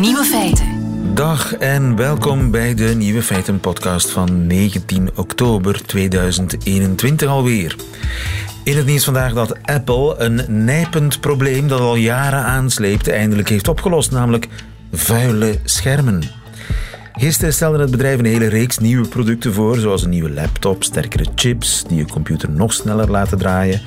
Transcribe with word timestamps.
Nieuwe 0.00 0.24
feiten. 0.24 0.66
Dag 1.14 1.54
en 1.54 1.96
welkom 1.96 2.50
bij 2.50 2.74
de 2.74 2.84
Nieuwe 2.84 3.22
Feiten 3.22 3.60
podcast 3.60 4.10
van 4.10 4.46
19 4.46 5.10
oktober 5.14 5.86
2021 5.86 7.28
alweer. 7.28 7.76
In 8.64 8.76
het 8.76 8.86
nieuws 8.86 9.04
vandaag 9.04 9.32
dat 9.32 9.62
Apple 9.62 10.14
een 10.18 10.64
nijpend 10.64 11.20
probleem 11.20 11.68
dat 11.68 11.80
al 11.80 11.96
jaren 11.96 12.42
aansleept 12.42 13.08
eindelijk 13.08 13.48
heeft 13.48 13.68
opgelost, 13.68 14.10
namelijk 14.10 14.48
vuile 14.92 15.58
schermen. 15.64 16.22
Gisteren 17.12 17.54
stelde 17.54 17.78
het 17.78 17.90
bedrijf 17.90 18.18
een 18.18 18.24
hele 18.24 18.48
reeks 18.48 18.78
nieuwe 18.78 19.08
producten 19.08 19.52
voor, 19.52 19.76
zoals 19.76 20.02
een 20.02 20.10
nieuwe 20.10 20.30
laptop, 20.30 20.84
sterkere 20.84 21.26
chips 21.34 21.84
die 21.88 21.96
je 21.96 22.06
computer 22.06 22.50
nog 22.50 22.72
sneller 22.72 23.10
laten 23.10 23.38
draaien, 23.38 23.80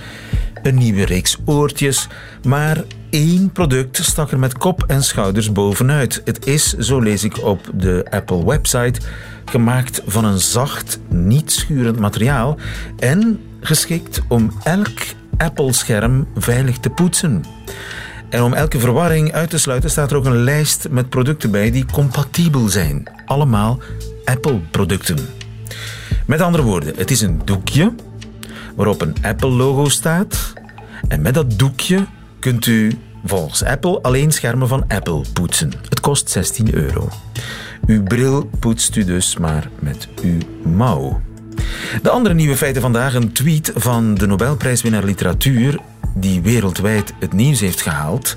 een 0.64 0.76
nieuwe 0.76 1.06
reeks 1.06 1.38
oortjes, 1.46 2.08
maar 2.44 2.84
één 3.10 3.52
product 3.52 4.04
stak 4.04 4.32
er 4.32 4.40
met 4.40 4.58
kop 4.58 4.84
en 4.88 5.04
schouders 5.04 5.52
bovenuit. 5.52 6.22
Het 6.26 6.46
is, 6.46 6.74
zo 6.74 7.00
lees 7.00 7.24
ik 7.24 7.44
op 7.44 7.70
de 7.74 8.06
Apple 8.10 8.46
website, 8.46 9.02
gemaakt 9.46 10.02
van 10.06 10.26
een 10.26 10.40
zacht, 10.40 11.00
niet 11.08 11.52
schurend 11.52 12.00
materiaal 12.00 12.58
en 12.98 13.40
geschikt 13.62 14.22
om 14.28 14.52
elk 14.64 15.00
Apple-scherm 15.38 16.28
veilig 16.36 16.78
te 16.78 16.90
poetsen. 16.90 17.44
En 18.30 18.42
om 18.42 18.54
elke 18.54 18.80
verwarring 18.80 19.34
uit 19.34 19.50
te 19.50 19.58
sluiten 19.58 19.90
staat 19.90 20.12
er 20.12 20.18
ook 20.18 20.26
een 20.26 20.44
lijst 20.44 20.88
met 20.90 21.10
producten 21.10 21.52
bij 21.52 21.72
die 21.72 21.86
compatibel 21.86 22.68
zijn. 22.68 23.04
Allemaal 23.26 23.80
Apple-producten. 24.26 25.18
Met 26.26 26.42
andere 26.42 26.64
woorden, 26.64 26.94
het 26.98 27.12
is 27.12 27.22
een 27.22 27.42
doekje 27.46 27.94
waarop 28.76 29.02
een 29.02 29.16
Apple-logo 29.22 29.90
staat. 29.90 30.54
En 31.08 31.22
met 31.22 31.34
dat 31.34 31.60
doekje 31.60 32.06
kunt 32.40 32.66
u 32.66 32.92
volgens 33.26 33.64
Apple 33.64 34.02
alleen 34.02 34.32
schermen 34.32 34.68
van 34.68 34.86
Apple 34.88 35.22
poetsen. 35.34 35.72
Het 35.90 36.00
kost 36.00 36.30
16 36.30 36.74
euro. 36.74 37.10
Uw 37.86 38.04
bril 38.04 38.50
poetst 38.60 38.96
u 38.96 39.04
dus 39.04 39.38
maar 39.38 39.70
met 39.80 40.08
uw 40.24 40.38
mouw. 40.72 41.22
De 42.02 42.10
andere 42.10 42.36
nieuwe 42.36 42.58
feiten 42.58 42.82
vandaag, 42.82 43.14
een 43.14 43.32
tweet 43.32 43.72
van 43.76 44.16
de 44.16 44.28
Nobelprijswinnaar 44.28 45.04
literatuur 45.04 45.80
die 46.16 46.42
wereldwijd 46.42 47.14
het 47.20 47.34
nieuws 47.34 47.60
heeft 47.60 47.82
gehaald. 47.82 48.34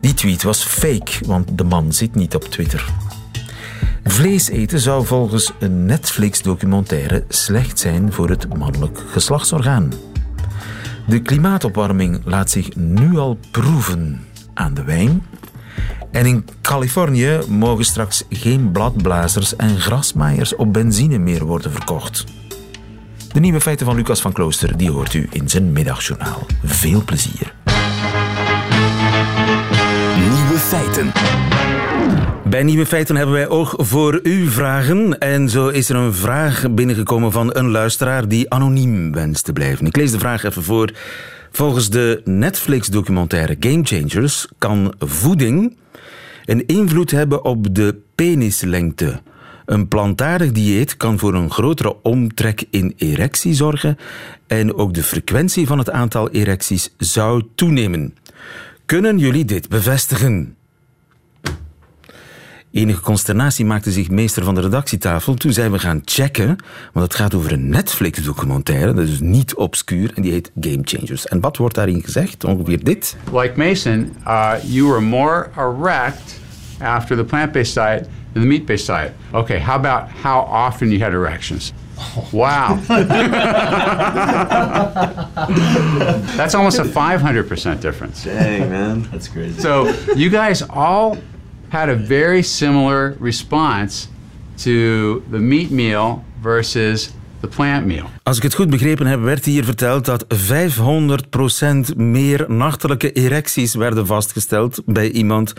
Die 0.00 0.14
tweet 0.14 0.42
was 0.42 0.64
fake, 0.64 1.12
want 1.26 1.58
de 1.58 1.64
man 1.64 1.92
zit 1.92 2.14
niet 2.14 2.34
op 2.34 2.44
Twitter. 2.44 2.84
Vlees 4.04 4.48
eten 4.48 4.80
zou 4.80 5.06
volgens 5.06 5.52
een 5.58 5.86
Netflix-documentaire 5.86 7.24
slecht 7.28 7.78
zijn 7.78 8.12
voor 8.12 8.28
het 8.28 8.56
mannelijk 8.56 9.02
geslachtsorgaan. 9.10 9.92
De 11.08 11.22
klimaatopwarming 11.22 12.20
laat 12.24 12.50
zich 12.50 12.76
nu 12.76 13.18
al 13.18 13.38
proeven 13.50 14.20
aan 14.54 14.74
de 14.74 14.84
wijn. 14.84 15.22
En 16.12 16.26
in 16.26 16.44
Californië 16.60 17.38
mogen 17.48 17.84
straks 17.84 18.24
geen 18.30 18.72
bladblazers 18.72 19.56
en 19.56 19.80
grasmaaiers 19.80 20.56
op 20.56 20.72
benzine 20.72 21.18
meer 21.18 21.44
worden 21.44 21.72
verkocht. 21.72 22.24
De 23.32 23.40
nieuwe 23.40 23.60
feiten 23.60 23.86
van 23.86 23.96
Lucas 23.96 24.20
van 24.20 24.32
Klooster 24.32 24.76
die 24.76 24.90
hoort 24.90 25.14
u 25.14 25.28
in 25.30 25.48
zijn 25.48 25.72
middagjournaal. 25.72 26.46
Veel 26.64 27.02
plezier. 27.04 27.54
Nieuwe 30.16 30.58
feiten. 30.58 31.12
Bij 32.48 32.62
Nieuwe 32.62 32.86
Feiten 32.86 33.16
hebben 33.16 33.34
wij 33.34 33.48
oog 33.48 33.74
voor 33.76 34.20
uw 34.22 34.48
vragen. 34.48 35.18
En 35.18 35.48
zo 35.48 35.68
is 35.68 35.88
er 35.88 35.96
een 35.96 36.14
vraag 36.14 36.70
binnengekomen 36.70 37.32
van 37.32 37.56
een 37.56 37.70
luisteraar 37.70 38.28
die 38.28 38.50
anoniem 38.50 39.12
wenst 39.12 39.44
te 39.44 39.52
blijven. 39.52 39.86
Ik 39.86 39.96
lees 39.96 40.10
de 40.10 40.18
vraag 40.18 40.44
even 40.44 40.62
voor. 40.62 40.92
Volgens 41.50 41.90
de 41.90 42.20
Netflix-documentaire 42.24 43.56
Game 43.60 43.84
Changers 43.84 44.48
kan 44.58 44.94
voeding 44.98 45.76
een 46.44 46.66
invloed 46.66 47.10
hebben 47.10 47.44
op 47.44 47.74
de 47.74 48.00
penislengte. 48.14 49.20
Een 49.66 49.88
plantaardig 49.88 50.52
dieet 50.52 50.96
kan 50.96 51.18
voor 51.18 51.34
een 51.34 51.50
grotere 51.50 52.02
omtrek 52.02 52.64
in 52.70 52.94
erectie 52.96 53.54
zorgen 53.54 53.98
en 54.46 54.74
ook 54.74 54.94
de 54.94 55.02
frequentie 55.02 55.66
van 55.66 55.78
het 55.78 55.90
aantal 55.90 56.30
erecties 56.30 56.94
zou 56.98 57.42
toenemen. 57.54 58.14
Kunnen 58.86 59.18
jullie 59.18 59.44
dit 59.44 59.68
bevestigen? 59.68 60.57
Enige 62.78 63.00
consternatie 63.00 63.64
maakte 63.64 63.92
zich 63.92 64.10
meester 64.10 64.44
van 64.44 64.54
de 64.54 64.60
redactietafel. 64.60 65.34
Toen 65.34 65.52
zijn 65.52 65.72
we 65.72 65.78
gaan 65.78 66.02
checken, 66.04 66.56
want 66.92 67.06
het 67.06 67.14
gaat 67.14 67.34
over 67.34 67.52
een 67.52 67.68
Netflix-documentaire, 67.68 68.94
dat 68.94 69.08
is 69.08 69.20
niet 69.20 69.54
obscuur, 69.54 70.12
en 70.14 70.22
die 70.22 70.32
heet 70.32 70.50
Game 70.60 70.80
Changers. 70.82 71.26
En 71.26 71.40
wat 71.40 71.56
wordt 71.56 71.74
daarin 71.74 72.02
gezegd? 72.02 72.44
Ongeveer 72.44 72.84
dit. 72.84 73.16
Like 73.32 73.52
Mason, 73.56 74.16
uh, 74.26 74.52
you 74.62 74.88
were 74.88 75.00
more 75.00 75.50
erect 75.56 76.40
after 76.80 77.16
the 77.16 77.24
plant-based 77.24 77.74
diet 77.74 78.08
than 78.32 78.42
the 78.42 78.48
meat-based 78.48 78.86
diet. 78.86 79.12
Okay, 79.32 79.60
how 79.60 79.74
about 79.74 80.02
how 80.22 80.46
often 80.52 80.90
you 80.90 81.02
had 81.02 81.12
erections? 81.12 81.72
Wow. 82.30 82.78
That's 86.36 86.54
almost 86.54 86.78
a 86.78 86.84
500% 86.84 87.80
difference. 87.80 88.24
Dang, 88.24 88.70
man. 88.70 89.08
That's 89.10 89.28
crazy. 89.28 89.60
So 89.60 89.92
you 90.14 90.30
guys 90.30 90.62
all 90.68 91.16
had 91.68 91.88
a 91.88 91.96
very 91.96 92.42
similar 92.42 93.16
response 93.20 94.08
to 94.54 95.22
the 95.30 95.38
meat 95.38 95.70
meal 95.70 96.24
versus 96.40 97.10
the 97.40 97.48
plant 97.48 97.86
meal. 97.86 98.04
Als 98.22 98.36
ik 98.36 98.42
het 98.42 98.54
goed 98.54 98.70
begrepen 98.70 99.06
heb, 99.06 99.20
werd 99.20 99.44
hier 99.44 99.64
verteld 99.64 100.04
dat 100.04 100.26
500% 101.92 101.96
meer 101.96 102.44
nachtelijke 102.48 103.12
erecties 103.12 103.74
werden 103.74 104.06
vastgesteld 104.06 104.82
bij 104.86 105.10
iemand 105.10 105.52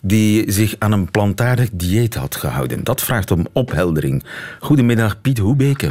die 0.00 0.52
zich 0.52 0.74
aan 0.78 0.92
een 0.92 1.10
plantaardig 1.10 1.68
dieet 1.72 2.14
had 2.14 2.36
gehouden. 2.36 2.84
Dat 2.84 3.02
vraagt 3.02 3.30
om 3.30 3.46
opheldering. 3.52 4.24
Goedemiddag, 4.60 5.20
Piet 5.20 5.38
Hoebeke. 5.38 5.90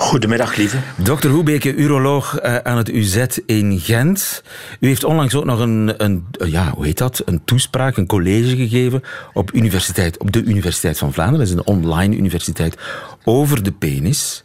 Goedemiddag, 0.00 0.56
lieve. 0.56 0.76
Dokter 0.96 1.30
Hoebeke, 1.30 1.74
uroloog 1.74 2.38
eh, 2.38 2.56
aan 2.56 2.76
het 2.76 2.88
UZ 2.88 3.26
in 3.46 3.80
Gent. 3.80 4.42
U 4.80 4.86
heeft 4.86 5.04
onlangs 5.04 5.34
ook 5.34 5.44
nog 5.44 5.60
een, 5.60 5.94
een, 5.96 6.26
ja, 6.46 6.72
hoe 6.74 6.84
heet 6.84 6.98
dat? 6.98 7.22
een 7.24 7.44
toespraak, 7.44 7.96
een 7.96 8.06
college 8.06 8.56
gegeven 8.56 9.02
op, 9.32 9.54
universiteit, 9.54 10.18
op 10.18 10.32
de 10.32 10.42
Universiteit 10.42 10.98
van 10.98 11.12
Vlaanderen. 11.12 11.46
Dat 11.46 11.48
is 11.48 11.54
een 11.54 11.74
online 11.74 12.16
universiteit 12.16 12.76
over 13.24 13.62
de 13.62 13.72
penis. 13.72 14.44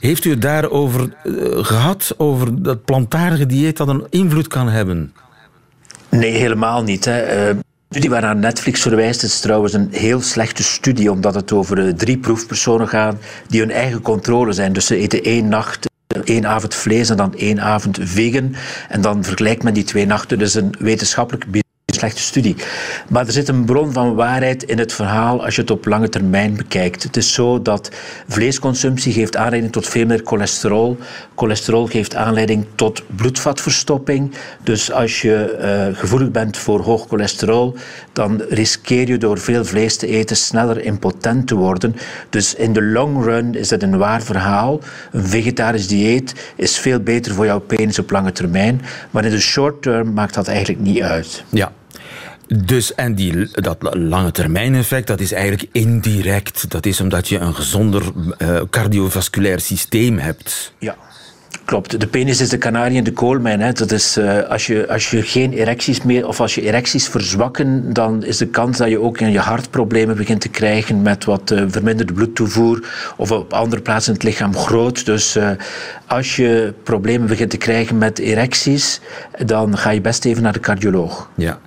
Heeft 0.00 0.24
u 0.24 0.30
het 0.30 0.42
daarover 0.42 1.12
uh, 1.24 1.64
gehad, 1.64 2.14
over 2.16 2.62
dat 2.62 2.84
plantaardige 2.84 3.46
dieet 3.46 3.76
dat 3.76 3.88
een 3.88 4.06
invloed 4.10 4.46
kan 4.46 4.68
hebben? 4.68 5.12
Nee, 6.08 6.32
helemaal 6.32 6.82
niet. 6.82 7.04
Hè. 7.04 7.50
Uh, 7.50 7.58
studie 7.90 8.10
waarnaar 8.10 8.36
Netflix 8.36 8.82
verwijst 8.82 9.22
is 9.22 9.40
trouwens 9.40 9.72
een 9.72 9.88
heel 9.90 10.20
slechte 10.20 10.62
studie, 10.62 11.10
omdat 11.10 11.34
het 11.34 11.52
over 11.52 11.78
uh, 11.78 11.92
drie 11.92 12.18
proefpersonen 12.18 12.88
gaat 12.88 13.16
die 13.46 13.60
hun 13.60 13.70
eigen 13.70 14.02
controle 14.02 14.52
zijn. 14.52 14.72
Dus 14.72 14.86
ze 14.86 14.96
eten 14.96 15.22
één 15.22 15.48
nacht 15.48 15.86
één 16.24 16.46
avond 16.46 16.74
vlees 16.74 17.10
en 17.10 17.16
dan 17.16 17.34
één 17.34 17.60
avond 17.60 17.98
vegan. 18.00 18.54
En 18.88 19.00
dan 19.00 19.24
vergelijkt 19.24 19.62
men 19.62 19.74
die 19.74 19.84
twee 19.84 20.06
nachten. 20.06 20.38
Dus 20.38 20.54
een 20.54 20.74
wetenschappelijk 20.78 21.44
slechte 21.98 22.22
studie. 22.22 22.56
Maar 23.08 23.26
er 23.26 23.32
zit 23.32 23.48
een 23.48 23.64
bron 23.64 23.92
van 23.92 24.14
waarheid 24.14 24.62
in 24.62 24.78
het 24.78 24.92
verhaal 24.92 25.44
als 25.44 25.54
je 25.54 25.60
het 25.60 25.70
op 25.70 25.86
lange 25.86 26.08
termijn 26.08 26.56
bekijkt. 26.56 27.02
Het 27.02 27.16
is 27.16 27.32
zo 27.32 27.62
dat 27.62 27.90
vleesconsumptie 28.28 29.12
geeft 29.12 29.36
aanleiding 29.36 29.72
tot 29.72 29.88
veel 29.88 30.06
meer 30.06 30.20
cholesterol. 30.24 30.96
Cholesterol 31.34 31.86
geeft 31.86 32.14
aanleiding 32.14 32.66
tot 32.74 33.02
bloedvatverstopping. 33.16 34.32
Dus 34.62 34.92
als 34.92 35.22
je 35.22 35.58
uh, 35.90 35.98
gevoelig 35.98 36.30
bent 36.30 36.56
voor 36.56 36.80
hoog 36.80 37.06
cholesterol, 37.08 37.76
dan 38.12 38.42
riskeer 38.48 39.08
je 39.08 39.18
door 39.18 39.38
veel 39.38 39.64
vlees 39.64 39.96
te 39.96 40.06
eten 40.06 40.36
sneller 40.36 40.84
impotent 40.84 41.46
te 41.46 41.54
worden. 41.54 41.96
Dus 42.30 42.54
in 42.54 42.72
de 42.72 42.82
long 42.82 43.24
run 43.24 43.54
is 43.54 43.68
dat 43.68 43.82
een 43.82 43.98
waar 43.98 44.22
verhaal. 44.22 44.80
Een 45.12 45.26
vegetarisch 45.26 45.88
dieet 45.88 46.34
is 46.56 46.78
veel 46.78 47.00
beter 47.00 47.34
voor 47.34 47.44
jouw 47.44 47.60
penis 47.60 47.98
op 47.98 48.10
lange 48.10 48.32
termijn. 48.32 48.82
Maar 49.10 49.24
in 49.24 49.30
de 49.30 49.40
short 49.40 49.82
term 49.82 50.12
maakt 50.12 50.34
dat 50.34 50.48
eigenlijk 50.48 50.80
niet 50.80 51.02
uit. 51.02 51.44
Ja, 51.48 51.72
dus, 52.56 52.94
en 52.94 53.14
die, 53.14 53.48
dat 53.52 53.76
lange 53.80 54.30
termijn 54.30 54.74
effect, 54.74 55.06
dat 55.06 55.20
is 55.20 55.32
eigenlijk 55.32 55.68
indirect. 55.72 56.70
Dat 56.70 56.86
is 56.86 57.00
omdat 57.00 57.28
je 57.28 57.38
een 57.38 57.54
gezonder 57.54 58.02
uh, 58.38 58.60
cardiovasculair 58.70 59.60
systeem 59.60 60.18
hebt. 60.18 60.72
Ja. 60.78 60.96
Klopt, 61.68 62.00
de 62.00 62.06
penis 62.06 62.40
is 62.40 62.48
de 62.48 62.58
kanarie 62.58 62.96
in 62.96 63.04
de 63.04 63.12
koolmijn. 63.12 63.60
Hè. 63.60 63.72
Dat 63.72 63.90
is, 63.90 64.18
uh, 64.18 64.42
als, 64.42 64.66
je, 64.66 64.88
als 64.88 65.10
je 65.10 65.22
geen 65.22 65.52
erecties 65.52 66.02
meer, 66.02 66.26
of 66.26 66.40
als 66.40 66.54
je 66.54 66.62
erecties 66.62 67.08
verzwakken, 67.08 67.92
dan 67.92 68.24
is 68.24 68.36
de 68.36 68.46
kans 68.46 68.78
dat 68.78 68.88
je 68.88 69.00
ook 69.00 69.20
in 69.20 69.30
je 69.30 69.38
hartproblemen 69.38 70.16
begint 70.16 70.40
te 70.40 70.48
krijgen 70.48 71.02
met 71.02 71.24
wat 71.24 71.50
uh, 71.50 71.62
verminderde 71.68 72.12
bloedtoevoer 72.12 72.88
of 73.16 73.32
op 73.32 73.52
andere 73.52 73.82
plaatsen 73.82 74.12
in 74.12 74.18
het 74.18 74.28
lichaam 74.28 74.56
groot. 74.56 75.06
Dus 75.06 75.36
uh, 75.36 75.50
als 76.06 76.36
je 76.36 76.74
problemen 76.82 77.28
begint 77.28 77.50
te 77.50 77.56
krijgen 77.56 77.98
met 77.98 78.18
erecties, 78.18 79.00
dan 79.44 79.78
ga 79.78 79.90
je 79.90 80.00
best 80.00 80.24
even 80.24 80.42
naar 80.42 80.52
de 80.52 80.60
cardioloog. 80.60 81.30
Ja, 81.34 81.58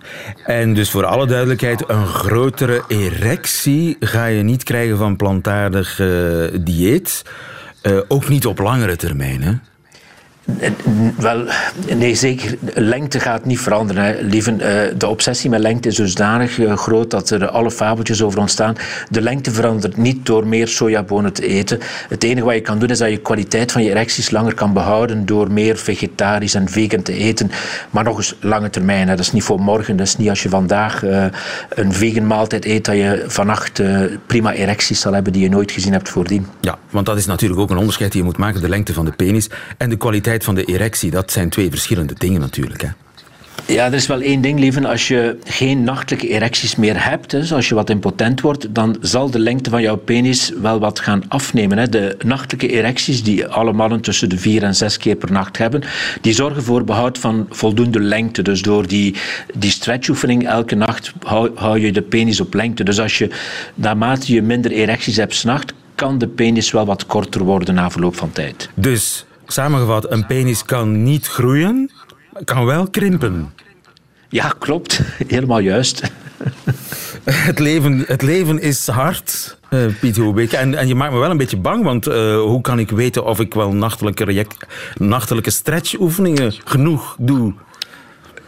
en 0.45 0.73
dus 0.73 0.89
voor 0.89 1.05
alle 1.05 1.27
duidelijkheid, 1.27 1.83
een 1.87 2.07
grotere 2.07 2.83
erectie 2.87 3.97
ga 3.99 4.25
je 4.25 4.43
niet 4.43 4.63
krijgen 4.63 4.97
van 4.97 5.15
plantaardig 5.15 6.01
dieet. 6.61 7.21
ook 8.07 8.29
niet 8.29 8.45
op 8.45 8.59
langere 8.59 8.95
termijn, 8.95 9.41
hè? 9.41 9.53
Wel, 11.17 11.45
nee, 11.95 12.15
zeker. 12.15 12.57
Lengte 12.73 13.19
gaat 13.19 13.45
niet 13.45 13.59
veranderen. 13.59 14.03
Hè. 14.03 14.21
Uh, 14.21 14.93
de 14.97 15.07
obsessie 15.07 15.49
met 15.49 15.59
lengte 15.59 15.87
is 15.87 15.95
zodanig 15.95 16.57
uh, 16.57 16.77
groot 16.77 17.11
dat 17.11 17.29
er 17.29 17.47
alle 17.47 17.71
fabeltjes 17.71 18.21
over 18.21 18.39
ontstaan. 18.39 18.75
De 19.09 19.21
lengte 19.21 19.51
verandert 19.51 19.97
niet 19.97 20.25
door 20.25 20.47
meer 20.47 20.67
sojabonen 20.67 21.33
te 21.33 21.47
eten. 21.47 21.79
Het 22.09 22.23
enige 22.23 22.45
wat 22.45 22.53
je 22.55 22.61
kan 22.61 22.79
doen 22.79 22.89
is 22.89 22.97
dat 22.97 23.09
je 23.09 23.17
kwaliteit 23.17 23.71
van 23.71 23.83
je 23.83 23.89
erecties 23.89 24.31
langer 24.31 24.53
kan 24.53 24.73
behouden 24.73 25.25
door 25.25 25.51
meer 25.51 25.77
vegetarisch 25.77 26.53
en 26.53 26.69
vegan 26.69 27.01
te 27.01 27.13
eten. 27.13 27.51
Maar 27.89 28.03
nog 28.03 28.17
eens 28.17 28.35
lange 28.39 28.69
termijn. 28.69 29.07
Hè. 29.07 29.15
Dat 29.15 29.25
is 29.25 29.31
niet 29.31 29.43
voor 29.43 29.59
morgen. 29.59 29.95
Dat 29.95 30.07
is 30.07 30.17
niet 30.17 30.29
als 30.29 30.43
je 30.43 30.49
vandaag 30.49 31.03
een 31.69 31.93
vegan 31.93 32.27
maaltijd 32.27 32.65
eet 32.65 32.85
dat 32.85 32.95
je 32.95 33.23
vannacht 33.27 33.81
prima 34.25 34.53
erecties 34.53 34.99
zal 34.99 35.13
hebben 35.13 35.33
die 35.33 35.41
je 35.41 35.49
nooit 35.49 35.71
gezien 35.71 35.93
hebt 35.93 36.09
voordien. 36.09 36.47
Ja, 36.61 36.77
want 36.89 37.05
dat 37.05 37.17
is 37.17 37.25
natuurlijk 37.25 37.59
ook 37.59 37.69
een 37.69 37.77
onderscheid 37.77 38.11
die 38.11 38.21
je 38.21 38.27
moet 38.27 38.37
maken. 38.37 38.61
De 38.61 38.69
lengte 38.69 38.93
van 38.93 39.05
de 39.05 39.11
penis 39.11 39.49
en 39.77 39.89
de 39.89 39.97
kwaliteit 39.97 40.29
van 40.39 40.55
de 40.55 40.63
erectie, 40.63 41.11
dat 41.11 41.31
zijn 41.31 41.49
twee 41.49 41.69
verschillende 41.69 42.13
dingen 42.17 42.39
natuurlijk. 42.39 42.81
Hè? 42.81 42.89
Ja, 43.67 43.85
er 43.85 43.93
is 43.93 44.07
wel 44.07 44.21
één 44.21 44.41
ding, 44.41 44.59
lieven. 44.59 44.85
Als 44.85 45.07
je 45.07 45.37
geen 45.43 45.83
nachtelijke 45.83 46.27
erecties 46.27 46.75
meer 46.75 47.09
hebt, 47.09 47.29
dus 47.29 47.53
als 47.53 47.69
je 47.69 47.75
wat 47.75 47.89
impotent 47.89 48.41
wordt, 48.41 48.75
dan 48.75 48.97
zal 49.01 49.29
de 49.29 49.39
lengte 49.39 49.69
van 49.69 49.81
jouw 49.81 49.95
penis 49.95 50.51
wel 50.61 50.79
wat 50.79 50.99
gaan 50.99 51.23
afnemen. 51.27 51.77
Hè. 51.77 51.89
De 51.89 52.17
nachtelijke 52.25 52.67
erecties, 52.67 53.23
die 53.23 53.47
alle 53.47 53.73
mannen 53.73 54.01
tussen 54.01 54.29
de 54.29 54.37
vier 54.37 54.63
en 54.63 54.75
zes 54.75 54.97
keer 54.97 55.15
per 55.15 55.31
nacht 55.31 55.57
hebben, 55.57 55.83
die 56.21 56.33
zorgen 56.33 56.63
voor 56.63 56.83
behoud 56.83 57.17
van 57.17 57.45
voldoende 57.49 57.99
lengte. 57.99 58.41
Dus 58.41 58.61
door 58.61 58.87
die, 58.87 59.15
die 59.55 59.71
stretchoefening 59.71 60.47
elke 60.47 60.75
nacht 60.75 61.13
hou, 61.23 61.51
hou 61.55 61.79
je 61.79 61.91
de 61.91 62.01
penis 62.01 62.39
op 62.39 62.53
lengte. 62.53 62.83
Dus 62.83 62.99
als 62.99 63.17
je, 63.17 63.29
naarmate 63.75 64.33
je 64.33 64.41
minder 64.41 64.71
erecties 64.71 65.15
hebt 65.15 65.35
s'nacht, 65.35 65.73
kan 65.95 66.17
de 66.17 66.27
penis 66.27 66.71
wel 66.71 66.85
wat 66.85 67.05
korter 67.05 67.43
worden 67.43 67.73
na 67.73 67.91
verloop 67.91 68.15
van 68.15 68.31
tijd. 68.31 68.69
Dus 68.73 69.25
Samengevat, 69.51 70.11
een 70.11 70.25
penis 70.25 70.63
kan 70.63 71.03
niet 71.03 71.27
groeien, 71.27 71.91
kan 72.43 72.65
wel 72.65 72.89
krimpen. 72.89 73.53
Ja, 74.29 74.53
klopt. 74.59 75.01
Helemaal 75.27 75.59
juist. 75.59 76.11
Het 77.23 77.59
leven, 77.59 78.03
het 78.07 78.21
leven 78.21 78.61
is 78.61 78.87
hard, 78.87 79.57
uh, 79.69 79.79
Piet 79.99 80.17
Hoebeek. 80.17 80.51
En, 80.51 80.75
en 80.75 80.87
je 80.87 80.95
maakt 80.95 81.13
me 81.13 81.19
wel 81.19 81.29
een 81.29 81.37
beetje 81.37 81.57
bang, 81.57 81.83
want 81.83 82.07
uh, 82.07 82.41
hoe 82.41 82.61
kan 82.61 82.79
ik 82.79 82.89
weten 82.89 83.25
of 83.25 83.39
ik 83.39 83.53
wel 83.53 83.73
nachtelijke, 83.73 84.45
nachtelijke 84.97 85.49
stretchoefeningen 85.49 86.53
genoeg 86.63 87.15
doe? 87.19 87.53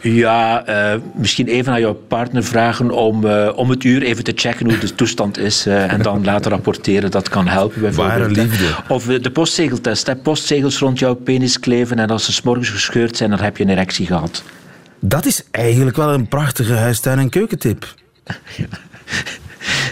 Ja, 0.04 0.68
uh, 0.68 1.00
misschien 1.14 1.46
even 1.46 1.72
aan 1.72 1.80
jouw 1.80 1.94
partner 2.08 2.44
vragen 2.44 2.90
om, 2.90 3.24
uh, 3.24 3.50
om 3.54 3.70
het 3.70 3.84
uur 3.84 4.02
even 4.02 4.24
te 4.24 4.32
checken 4.34 4.66
hoe 4.70 4.78
de 4.78 4.94
toestand 4.94 5.38
is 5.38 5.66
uh, 5.66 5.92
en 5.92 6.02
dan 6.02 6.24
laten 6.24 6.50
rapporteren. 6.50 7.10
Dat 7.10 7.28
kan 7.28 7.46
helpen 7.46 7.80
bijvoorbeeld. 7.80 8.18
Ware 8.18 8.30
liefde. 8.30 8.66
Of 8.88 9.04
de 9.04 9.30
postzegeltest. 9.30 10.06
Hè. 10.06 10.16
Postzegels 10.16 10.78
rond 10.78 10.98
jouw 10.98 11.14
penis 11.14 11.60
kleven 11.60 11.98
en 11.98 12.10
als 12.10 12.24
ze 12.24 12.32
s'morgens 12.32 12.68
gescheurd 12.68 13.16
zijn, 13.16 13.30
dan 13.30 13.40
heb 13.40 13.56
je 13.56 13.64
een 13.64 13.70
erectie 13.70 14.06
gehad. 14.06 14.42
Dat 15.00 15.24
is 15.24 15.44
eigenlijk 15.50 15.96
wel 15.96 16.12
een 16.12 16.28
prachtige 16.28 16.72
huistuin- 16.72 17.18
en 17.18 17.28
keukentip. 17.28 17.94
ja. 18.56 18.66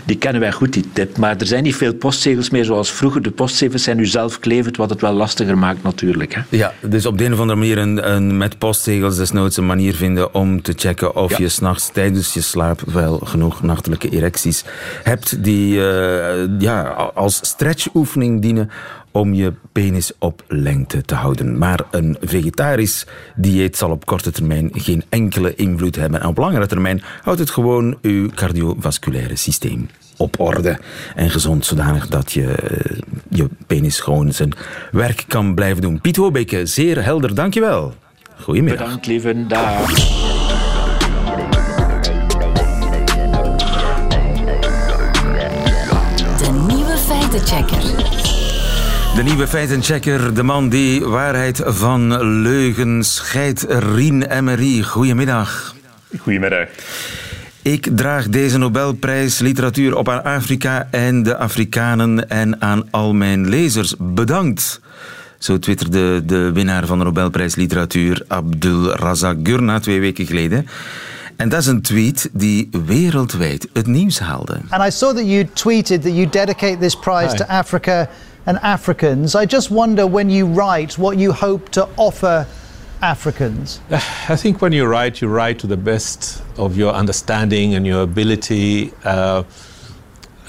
Die 0.04 0.16
kennen 0.16 0.40
wij 0.40 0.52
goed, 0.52 0.72
die 0.72 0.84
tip. 0.92 1.16
Maar 1.16 1.36
er 1.36 1.46
zijn 1.46 1.62
niet 1.62 1.76
veel 1.76 1.94
postzegels 1.94 2.50
meer 2.50 2.64
zoals 2.64 2.90
vroeger. 2.90 3.22
De 3.22 3.30
postzegels 3.30 3.82
zijn 3.82 3.96
nu 3.96 4.06
zelf 4.06 4.38
klevend, 4.38 4.76
wat 4.76 4.90
het 4.90 5.00
wel 5.00 5.12
lastiger 5.12 5.58
maakt 5.58 5.82
natuurlijk. 5.82 6.34
Hè? 6.34 6.40
Ja, 6.48 6.72
dus 6.80 7.06
op 7.06 7.18
de 7.18 7.24
een 7.24 7.32
of 7.32 7.40
andere 7.40 7.58
manier 7.58 7.78
een, 7.78 8.12
een, 8.12 8.36
met 8.36 8.58
postzegels 8.58 9.16
desnoods 9.16 9.56
een 9.56 9.66
manier 9.66 9.94
vinden 9.94 10.34
om 10.34 10.62
te 10.62 10.72
checken 10.76 11.16
of 11.16 11.30
ja. 11.30 11.36
je 11.38 11.48
s'nachts 11.48 11.90
tijdens 11.92 12.34
je 12.34 12.40
slaap 12.40 12.80
wel 12.80 13.18
genoeg 13.24 13.62
nachtelijke 13.62 14.08
erecties 14.08 14.64
hebt 15.02 15.44
die 15.44 15.74
uh, 15.74 16.44
ja, 16.58 16.82
als 17.14 17.38
stretchoefening 17.42 18.42
dienen 18.42 18.70
om 19.12 19.34
je 19.34 19.52
penis 19.72 20.12
op 20.18 20.44
lengte 20.48 21.02
te 21.02 21.14
houden. 21.14 21.58
Maar 21.58 21.80
een 21.90 22.16
vegetarisch 22.20 23.06
dieet 23.36 23.76
zal 23.76 23.90
op 23.90 24.06
korte 24.06 24.30
termijn 24.30 24.70
geen 24.72 25.04
enkele 25.08 25.54
invloed 25.54 25.96
hebben. 25.96 26.20
En 26.20 26.28
op 26.28 26.38
langere 26.38 26.66
termijn 26.66 27.02
houdt 27.22 27.40
het 27.40 27.50
gewoon 27.50 27.98
uw 28.02 28.28
cardiovasculaire 28.34 29.36
systeem 29.36 29.88
op 30.16 30.40
orde 30.40 30.78
en 31.14 31.30
gezond, 31.30 31.66
zodanig 31.66 32.08
dat 32.08 32.32
je 32.32 32.54
je 33.28 33.48
penis 33.66 34.00
gewoon 34.00 34.32
zijn 34.32 34.52
werk 34.92 35.24
kan 35.28 35.54
blijven 35.54 35.82
doen. 35.82 36.00
Piet 36.00 36.16
Hobeke, 36.16 36.66
zeer 36.66 37.04
helder, 37.04 37.34
dankjewel. 37.34 37.94
Goedemiddag. 38.40 38.78
Bedankt, 38.78 39.06
lieve. 39.06 39.46
Dag. 39.46 39.94
De 46.38 46.64
nieuwe 46.66 46.96
feitenchecker. 46.96 48.21
De 49.14 49.22
nieuwe 49.22 49.48
feitenchecker, 49.48 50.34
de 50.34 50.42
man 50.42 50.68
die 50.68 51.04
waarheid 51.04 51.62
van 51.64 52.22
leugen 52.22 53.04
scheidt, 53.04 53.66
Rien 53.68 54.22
Emery. 54.22 54.82
Goedemiddag. 54.82 55.74
Goedemiddag. 56.18 56.68
Ik 57.62 57.88
draag 57.96 58.28
deze 58.28 58.58
Nobelprijs 58.58 59.38
literatuur 59.38 59.96
op 59.96 60.08
aan 60.08 60.24
Afrika 60.24 60.88
en 60.90 61.22
de 61.22 61.36
Afrikanen 61.36 62.28
en 62.28 62.60
aan 62.60 62.90
al 62.90 63.14
mijn 63.14 63.48
lezers. 63.48 63.94
Bedankt. 63.98 64.80
Zo 65.38 65.58
twitterde 65.58 66.24
de 66.24 66.52
winnaar 66.52 66.86
van 66.86 66.98
de 66.98 67.04
Nobelprijs 67.04 67.54
literatuur 67.54 68.24
Abdul 68.28 68.94
Razak 68.94 69.36
Gurna 69.42 69.80
twee 69.80 70.00
weken 70.00 70.26
geleden. 70.26 70.66
En 71.36 71.48
dat 71.48 71.60
is 71.60 71.66
een 71.66 71.82
tweet 71.82 72.28
die 72.32 72.68
wereldwijd 72.86 73.68
het 73.72 73.86
nieuws 73.86 74.18
haalde. 74.18 74.60
And 74.68 74.86
I 74.86 74.90
saw 74.90 75.16
that 75.16 75.26
you 75.26 75.48
tweeted 75.52 76.02
that 76.02 76.12
you 76.12 76.28
dedicate 76.30 76.78
this 76.78 76.96
prize 76.96 77.30
Hi. 77.30 77.36
to 77.36 77.44
Africa 77.44 78.08
and 78.46 78.58
Africans. 78.62 79.34
I 79.34 79.46
just 79.46 79.70
wonder 79.70 80.06
when 80.06 80.30
you 80.30 80.46
write 80.46 80.98
what 80.98 81.18
you 81.18 81.32
hope 81.32 81.68
to 81.70 81.88
offer 81.96 82.46
Africans. 83.00 83.80
I 84.28 84.36
think 84.36 84.60
when 84.60 84.72
you 84.72 84.86
write, 84.86 85.20
you 85.20 85.28
write 85.28 85.58
to 85.60 85.66
the 85.66 85.76
best 85.76 86.42
of 86.56 86.76
your 86.76 86.92
understanding 86.92 87.74
and 87.74 87.86
your 87.86 88.02
ability, 88.02 88.92
uh, 89.04 89.42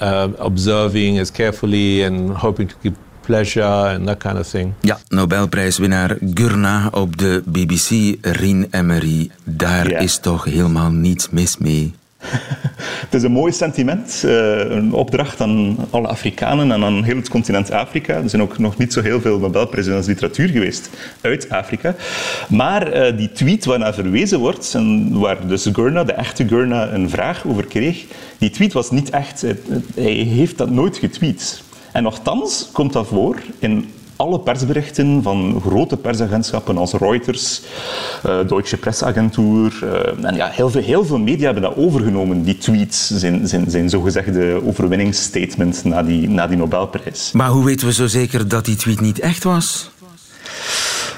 uh, 0.00 0.28
observing 0.38 1.18
as 1.18 1.30
carefully 1.30 2.02
and 2.02 2.30
hoping 2.30 2.68
to 2.68 2.74
keep 2.82 2.94
pleasure 3.22 3.62
and 3.62 4.06
that 4.08 4.20
kind 4.20 4.38
of 4.38 4.46
thing. 4.46 4.74
Ja, 4.80 4.98
Nobelprijswinnaar 5.08 6.16
Gurna 6.34 6.88
op 6.92 7.16
de 7.16 7.42
BBC, 7.44 8.16
Rien 8.20 8.66
Emery. 8.70 9.30
Daar 9.44 9.88
yeah. 9.88 10.02
is 10.02 10.18
toch 10.18 10.44
helemaal 10.44 10.90
niets 10.90 11.30
mis 11.30 11.58
mee. 11.58 11.94
het 13.04 13.14
is 13.14 13.22
een 13.22 13.32
mooi 13.32 13.52
sentiment, 13.52 14.22
uh, 14.24 14.58
een 14.58 14.92
opdracht 14.92 15.40
aan 15.40 15.76
alle 15.90 16.08
Afrikanen 16.08 16.72
en 16.72 16.84
aan 16.84 17.04
heel 17.04 17.16
het 17.16 17.28
continent 17.28 17.70
Afrika. 17.70 18.14
Er 18.14 18.30
zijn 18.30 18.42
ook 18.42 18.58
nog 18.58 18.76
niet 18.76 18.92
zo 18.92 19.02
heel 19.02 19.20
veel 19.20 19.38
Nobelprijzen 19.38 20.04
literatuur 20.04 20.48
geweest 20.48 20.90
uit 21.20 21.50
Afrika. 21.50 21.94
Maar 22.48 23.10
uh, 23.10 23.16
die 23.16 23.32
tweet 23.32 23.64
waarnaar 23.64 23.94
verwezen 23.94 24.38
wordt, 24.38 24.74
en 24.74 25.18
waar 25.18 25.46
dus 25.46 25.68
Gurna, 25.72 26.04
de 26.04 26.12
echte 26.12 26.48
Gurna, 26.48 26.92
een 26.92 27.10
vraag 27.10 27.46
over 27.46 27.64
kreeg, 27.64 28.04
die 28.38 28.50
tweet 28.50 28.72
was 28.72 28.90
niet 28.90 29.10
echt, 29.10 29.44
hij 29.94 30.12
heeft 30.12 30.58
dat 30.58 30.70
nooit 30.70 30.96
getweet. 30.96 31.62
En 31.92 32.02
nochtans 32.02 32.68
komt 32.72 32.92
dat 32.92 33.06
voor 33.06 33.36
in 33.58 33.88
alle 34.16 34.40
persberichten 34.40 35.22
van 35.22 35.60
grote 35.66 35.96
persagentschappen 35.96 36.78
als 36.78 36.92
Reuters, 36.92 37.60
uh, 38.26 38.48
Deutsche 38.48 38.76
Presseagentur 38.76 39.80
uh, 39.84 40.24
en 40.24 40.34
ja, 40.34 40.48
heel, 40.48 40.70
veel, 40.70 40.82
heel 40.82 41.04
veel 41.04 41.18
media 41.18 41.44
hebben 41.44 41.62
dat 41.62 41.76
overgenomen, 41.76 42.42
die 42.42 42.58
tweets, 42.58 43.10
zijn, 43.10 43.48
zijn, 43.48 43.70
zijn 43.70 43.90
zogezegde 43.90 44.60
overwinningsstatement 44.66 45.84
na 45.84 46.02
die, 46.02 46.28
na 46.28 46.46
die 46.46 46.56
Nobelprijs. 46.56 47.32
Maar 47.32 47.48
hoe 47.48 47.64
weten 47.64 47.86
we 47.86 47.92
zo 47.92 48.06
zeker 48.06 48.48
dat 48.48 48.64
die 48.64 48.76
tweet 48.76 49.00
niet 49.00 49.18
echt 49.18 49.44
was? 49.44 49.90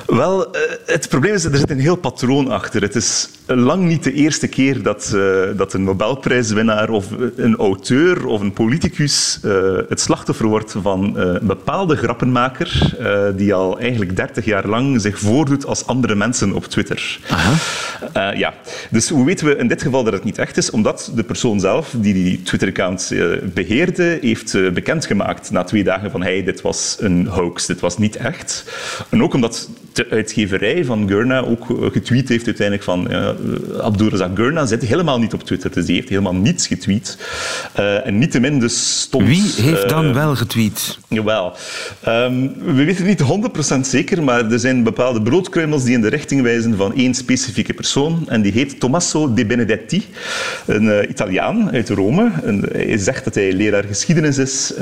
Wel, 0.06 0.52
eh, 0.52 0.60
het 0.86 1.08
probleem 1.08 1.34
is, 1.34 1.44
er 1.44 1.56
zit 1.56 1.70
een 1.70 1.80
heel 1.80 1.96
patroon 1.96 2.50
achter. 2.50 2.82
Het 2.82 2.94
is 2.94 3.28
lang 3.46 3.84
niet 3.84 4.04
de 4.04 4.12
eerste 4.12 4.48
keer 4.48 4.82
dat, 4.82 5.12
uh, 5.14 5.42
dat 5.56 5.72
een 5.72 5.84
Nobelprijswinnaar 5.84 6.90
of 6.90 7.06
een 7.36 7.56
auteur 7.56 8.26
of 8.26 8.40
een 8.40 8.52
politicus 8.52 9.40
uh, 9.44 9.78
het 9.88 10.00
slachtoffer 10.00 10.46
wordt 10.46 10.74
van 10.82 11.18
een 11.18 11.46
bepaalde 11.46 11.96
grappenmaker 11.96 12.94
die 13.36 13.54
al 13.54 13.78
eigenlijk 13.78 14.16
30 14.16 14.44
jaar 14.44 14.66
lang 14.66 15.00
zich 15.00 15.18
voordoet 15.18 15.66
als 15.66 15.86
andere 15.86 16.14
mensen 16.14 16.52
op 16.52 16.64
Twitter. 16.64 17.18
ja. 18.34 18.54
Dus 18.90 19.08
hoe 19.08 19.24
weten 19.24 19.46
we 19.46 19.56
in 19.56 19.68
dit 19.68 19.82
geval 19.82 20.04
dat 20.04 20.12
het 20.12 20.24
niet 20.24 20.38
echt 20.38 20.56
is? 20.56 20.70
Omdat 20.70 21.12
de 21.14 21.22
persoon 21.22 21.60
zelf 21.60 21.94
die 21.96 22.14
die 22.14 22.42
Twitter-account 22.42 23.12
beheerde, 23.54 24.18
heeft 24.20 24.72
bekendgemaakt 24.74 25.50
na 25.50 25.64
twee 25.64 25.84
dagen 25.84 26.10
van 26.10 26.22
hey, 26.22 26.44
dit 26.44 26.60
was 26.60 26.96
een 27.00 27.26
hoax, 27.26 27.66
dit 27.66 27.80
was 27.80 27.98
niet 27.98 28.16
echt. 28.16 28.64
En 29.08 29.22
ook 29.22 29.34
omdat 29.34 29.68
de 29.92 30.06
uitgeverij 30.10 30.84
van 30.84 31.08
Gurna 31.08 31.40
ook 31.40 31.66
getweet 31.92 32.28
heeft 32.28 32.46
uiteindelijk 32.46 32.84
van 32.84 33.08
uh, 33.44 33.78
Abdulrazak 33.78 34.36
Gurna 34.36 34.66
zit 34.66 34.82
helemaal 34.82 35.18
niet 35.18 35.34
op 35.34 35.42
Twitter, 35.42 35.72
dus 35.72 35.86
die 35.86 35.94
heeft 35.94 36.08
helemaal 36.08 36.34
niets 36.34 36.66
getweet. 36.66 37.18
Uh, 37.78 38.06
en 38.06 38.18
niettemin 38.18 38.58
dus 38.58 39.00
stond... 39.00 39.26
Wie 39.26 39.52
heeft 39.56 39.88
dan 39.88 40.06
uh, 40.06 40.14
wel 40.14 40.36
getweet? 40.36 40.98
Jawel. 41.08 41.52
Um, 42.08 42.52
we 42.64 42.84
weten 42.84 43.06
niet 43.06 43.22
100% 43.76 43.80
zeker, 43.80 44.22
maar 44.22 44.50
er 44.50 44.58
zijn 44.58 44.82
bepaalde 44.82 45.22
broodkruimels 45.22 45.84
die 45.84 45.94
in 45.94 46.00
de 46.00 46.08
richting 46.08 46.42
wijzen 46.42 46.76
van 46.76 46.94
één 46.94 47.14
specifieke 47.14 47.74
persoon 47.74 48.24
en 48.28 48.42
die 48.42 48.52
heet 48.52 48.80
Tommaso 48.80 49.34
De 49.34 49.46
Benedetti, 49.46 50.06
een 50.66 51.10
Italiaan 51.10 51.70
uit 51.70 51.88
Rome. 51.88 52.30
En 52.44 52.68
hij 52.72 52.98
zegt 52.98 53.24
dat 53.24 53.34
hij 53.34 53.52
leraar 53.52 53.84
geschiedenis 53.84 54.38
is. 54.38 54.72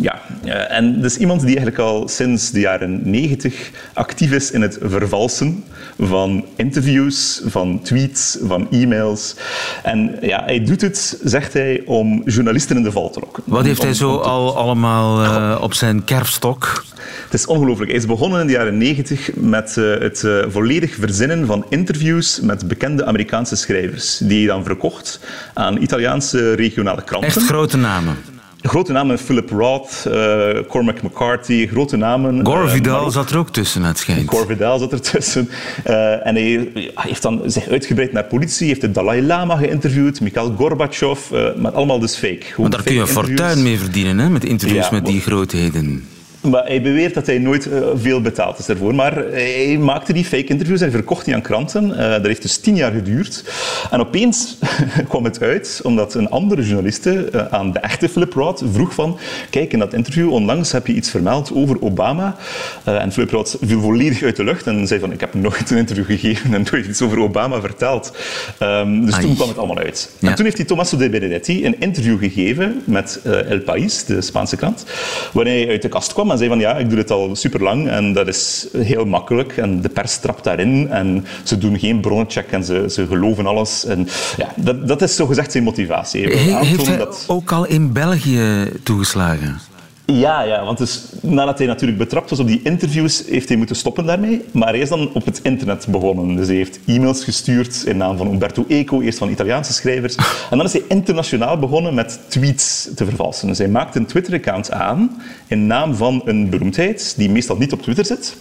ja. 0.00 0.20
en 0.68 1.00
dat 1.00 1.10
is 1.10 1.16
iemand 1.16 1.40
die 1.40 1.56
eigenlijk 1.56 1.78
al 1.78 2.08
sinds 2.08 2.50
de 2.50 2.60
jaren 2.60 3.00
90 3.04 3.70
actief 3.94 4.20
actief 4.22 4.32
is 4.32 4.50
in 4.50 4.62
het 4.62 4.78
vervalsen 4.82 5.64
van 5.98 6.44
interviews, 6.56 7.42
van 7.44 7.61
tweets, 7.82 8.38
van 8.42 8.66
e-mails. 8.70 9.34
En 9.82 10.16
ja, 10.20 10.42
hij 10.44 10.64
doet 10.64 10.80
het, 10.80 11.18
zegt 11.24 11.52
hij, 11.52 11.82
om 11.86 12.22
journalisten 12.24 12.76
in 12.76 12.82
de 12.82 12.92
val 12.92 13.10
te 13.10 13.20
lokken. 13.20 13.42
Wat 13.46 13.64
heeft 13.64 13.78
Om- 13.80 13.84
hij 13.86 13.94
zo 13.94 14.10
om 14.12 14.20
al 14.20 14.56
allemaal 14.56 15.22
eh, 15.22 15.62
op 15.62 15.74
zijn 15.74 16.04
kerfstok? 16.04 16.84
Het 17.24 17.34
is 17.40 17.46
ongelooflijk. 17.46 17.90
Hij 17.90 17.98
is 18.00 18.06
begonnen 18.06 18.40
in 18.40 18.46
de 18.46 18.52
jaren 18.52 18.78
90 18.78 19.30
met 19.34 19.76
eh, 19.76 19.84
het 19.98 20.24
eh, 20.24 20.38
volledig 20.48 20.94
verzinnen 20.94 21.46
van 21.46 21.64
interviews 21.68 22.40
met 22.40 22.68
bekende 22.68 23.04
Amerikaanse 23.04 23.56
schrijvers. 23.56 24.18
Die 24.18 24.38
hij 24.38 24.46
dan 24.54 24.64
verkocht 24.64 25.20
aan 25.54 25.82
Italiaanse 25.82 26.54
regionale 26.54 27.02
kranten. 27.04 27.28
Echt 27.28 27.42
grote 27.46 27.76
namen. 27.76 28.16
Grote 28.62 28.92
namen, 28.92 29.18
Philip 29.18 29.50
Roth, 29.50 30.06
eh, 30.06 30.48
Cormac 30.68 31.02
McCarthy, 31.02 31.66
grote 31.66 31.96
namen. 31.96 32.46
Gore 32.46 32.64
eh, 32.66 32.72
Vidal 32.72 33.10
zat 33.10 33.30
er 33.30 33.38
ook 33.38 33.50
tussen, 33.50 33.82
het 33.82 33.98
schijnt. 33.98 34.26
Cor 34.26 34.46
Vidal 34.46 34.78
zat 34.78 34.92
ertussen. 34.92 35.48
Eh, 35.84 36.26
en 36.26 36.34
hij 36.34 36.70
heeft 36.94 37.22
dan 37.22 37.42
zich 37.46 37.68
uitgebreid 37.68 38.12
naar 38.12 38.24
politie, 38.24 38.66
heeft 38.66 38.80
de 38.80 38.90
Dalai 38.90 39.22
Lama 39.22 39.56
geïnterviewd, 39.56 40.20
Mikhail 40.20 40.54
Gorbachev, 40.56 41.30
maar 41.56 41.72
allemaal 41.72 41.98
dus 41.98 42.14
fake. 42.16 42.40
Gewoon 42.40 42.60
Maar 42.60 42.70
daar 42.70 42.82
kun 42.82 42.94
je 42.94 43.06
fortuin 43.06 43.62
mee 43.62 43.78
verdienen, 43.78 44.18
hè, 44.18 44.30
met 44.30 44.44
interviews 44.44 44.84
Ja, 44.84 44.92
met 44.92 45.06
die 45.06 45.20
grootheden. 45.20 46.04
Maar 46.42 46.66
hij 46.66 46.82
beweert 46.82 47.14
dat 47.14 47.26
hij 47.26 47.38
nooit 47.38 47.66
eh, 47.66 47.80
veel 47.94 48.20
betaald 48.20 48.58
is 48.58 48.66
daarvoor. 48.66 48.94
Maar 48.94 49.16
hij 49.16 49.78
maakte 49.80 50.12
die 50.12 50.24
fake 50.24 50.44
interviews 50.44 50.80
en 50.80 50.90
verkocht 50.90 51.24
die 51.24 51.34
aan 51.34 51.42
kranten. 51.42 51.98
Eh, 51.98 52.10
dat 52.10 52.26
heeft 52.26 52.42
dus 52.42 52.58
tien 52.58 52.76
jaar 52.76 52.92
geduurd. 52.92 53.44
En 53.90 54.00
opeens 54.00 54.58
kwam 55.08 55.24
het 55.24 55.42
uit, 55.42 55.80
omdat 55.82 56.14
een 56.14 56.30
andere 56.30 56.62
journaliste 56.62 57.30
eh, 57.30 57.46
aan 57.46 57.72
de 57.72 57.78
echte 57.78 58.08
Philip 58.08 58.32
Roth 58.32 58.62
vroeg 58.72 58.94
van 58.94 59.18
kijk, 59.50 59.72
in 59.72 59.78
dat 59.78 59.92
interview 59.92 60.32
onlangs 60.32 60.72
heb 60.72 60.86
je 60.86 60.92
iets 60.92 61.10
vermeld 61.10 61.52
over 61.54 61.82
Obama. 61.82 62.36
En 62.84 63.12
Philip 63.12 63.30
Roth 63.30 63.56
viel 63.60 63.80
volledig 63.80 64.22
uit 64.22 64.36
de 64.36 64.44
lucht 64.44 64.66
en 64.66 64.86
zei 64.86 65.00
van 65.00 65.12
ik 65.12 65.20
heb 65.20 65.34
nooit 65.34 65.70
een 65.70 65.76
interview 65.76 66.04
gegeven 66.04 66.54
en 66.54 66.66
nooit 66.70 66.86
iets 66.86 67.02
over 67.02 67.18
Obama 67.18 67.60
verteld. 67.60 68.12
Ehm, 68.58 69.04
dus 69.04 69.14
Ai. 69.14 69.22
toen 69.22 69.34
kwam 69.34 69.48
het 69.48 69.58
allemaal 69.58 69.78
uit. 69.78 70.10
Ja. 70.18 70.28
En 70.28 70.34
toen 70.34 70.44
heeft 70.44 70.56
hij 70.56 70.66
Tommaso 70.66 70.96
de 70.96 71.08
Benedetti 71.08 71.66
een 71.66 71.80
interview 71.80 72.18
gegeven 72.18 72.82
met 72.84 73.20
El 73.24 73.60
País, 73.60 74.04
de 74.04 74.20
Spaanse 74.20 74.56
krant, 74.56 74.84
waarin 75.32 75.52
hij 75.52 75.68
uit 75.68 75.82
de 75.82 75.88
kast 75.88 76.12
kwam 76.12 76.30
en 76.32 76.38
zei 76.38 76.50
van 76.50 76.58
ja, 76.58 76.76
ik 76.76 76.88
doe 76.88 76.96
dit 76.96 77.10
al 77.10 77.36
super 77.36 77.62
lang 77.62 77.88
en 77.88 78.12
dat 78.12 78.28
is 78.28 78.66
heel 78.76 79.04
makkelijk 79.04 79.56
en 79.56 79.80
de 79.80 79.88
pers 79.88 80.18
trapt 80.18 80.44
daarin 80.44 80.88
en 80.90 81.24
ze 81.42 81.58
doen 81.58 81.78
geen 81.78 82.00
bronnencheck 82.00 82.50
en 82.50 82.64
ze, 82.64 82.84
ze 82.90 83.06
geloven 83.06 83.46
alles. 83.46 83.84
En 83.84 84.08
ja, 84.36 84.48
dat, 84.56 84.88
dat 84.88 85.02
is 85.02 85.16
zogezegd 85.16 85.52
zijn 85.52 85.64
motivatie. 85.64 86.26
He- 86.26 86.64
heeft 86.64 86.86
hij 86.86 86.96
dat... 86.96 87.24
ook 87.26 87.52
al 87.52 87.66
in 87.66 87.92
België 87.92 88.70
toegeslagen? 88.82 89.60
Ja, 90.04 90.42
ja, 90.42 90.64
want 90.64 90.78
dus, 90.78 91.02
nadat 91.20 91.58
hij 91.58 91.66
natuurlijk 91.66 91.98
betrapt 91.98 92.30
was 92.30 92.38
op 92.38 92.46
die 92.46 92.60
interviews, 92.62 93.24
heeft 93.28 93.48
hij 93.48 93.56
moeten 93.56 93.76
stoppen 93.76 94.06
daarmee. 94.06 94.44
Maar 94.52 94.68
hij 94.68 94.78
is 94.78 94.88
dan 94.88 95.10
op 95.12 95.24
het 95.24 95.40
internet 95.42 95.86
begonnen. 95.88 96.36
Dus 96.36 96.46
hij 96.46 96.56
heeft 96.56 96.78
e-mails 96.86 97.24
gestuurd 97.24 97.84
in 97.86 97.96
naam 97.96 98.16
van 98.16 98.26
Umberto 98.26 98.64
Eco, 98.68 99.00
eerst 99.00 99.18
van 99.18 99.30
Italiaanse 99.30 99.72
schrijvers. 99.72 100.14
En 100.50 100.56
dan 100.56 100.66
is 100.66 100.72
hij 100.72 100.82
internationaal 100.88 101.58
begonnen 101.58 101.94
met 101.94 102.20
tweets 102.28 102.88
te 102.94 103.04
vervalsen. 103.04 103.48
Dus 103.48 103.58
hij 103.58 103.68
maakt 103.68 103.94
een 103.94 104.06
Twitter-account 104.06 104.70
aan 104.70 105.22
in 105.46 105.66
naam 105.66 105.94
van 105.94 106.22
een 106.24 106.50
beroemdheid, 106.50 107.14
die 107.16 107.30
meestal 107.30 107.56
niet 107.56 107.72
op 107.72 107.82
Twitter 107.82 108.04
zit. 108.04 108.36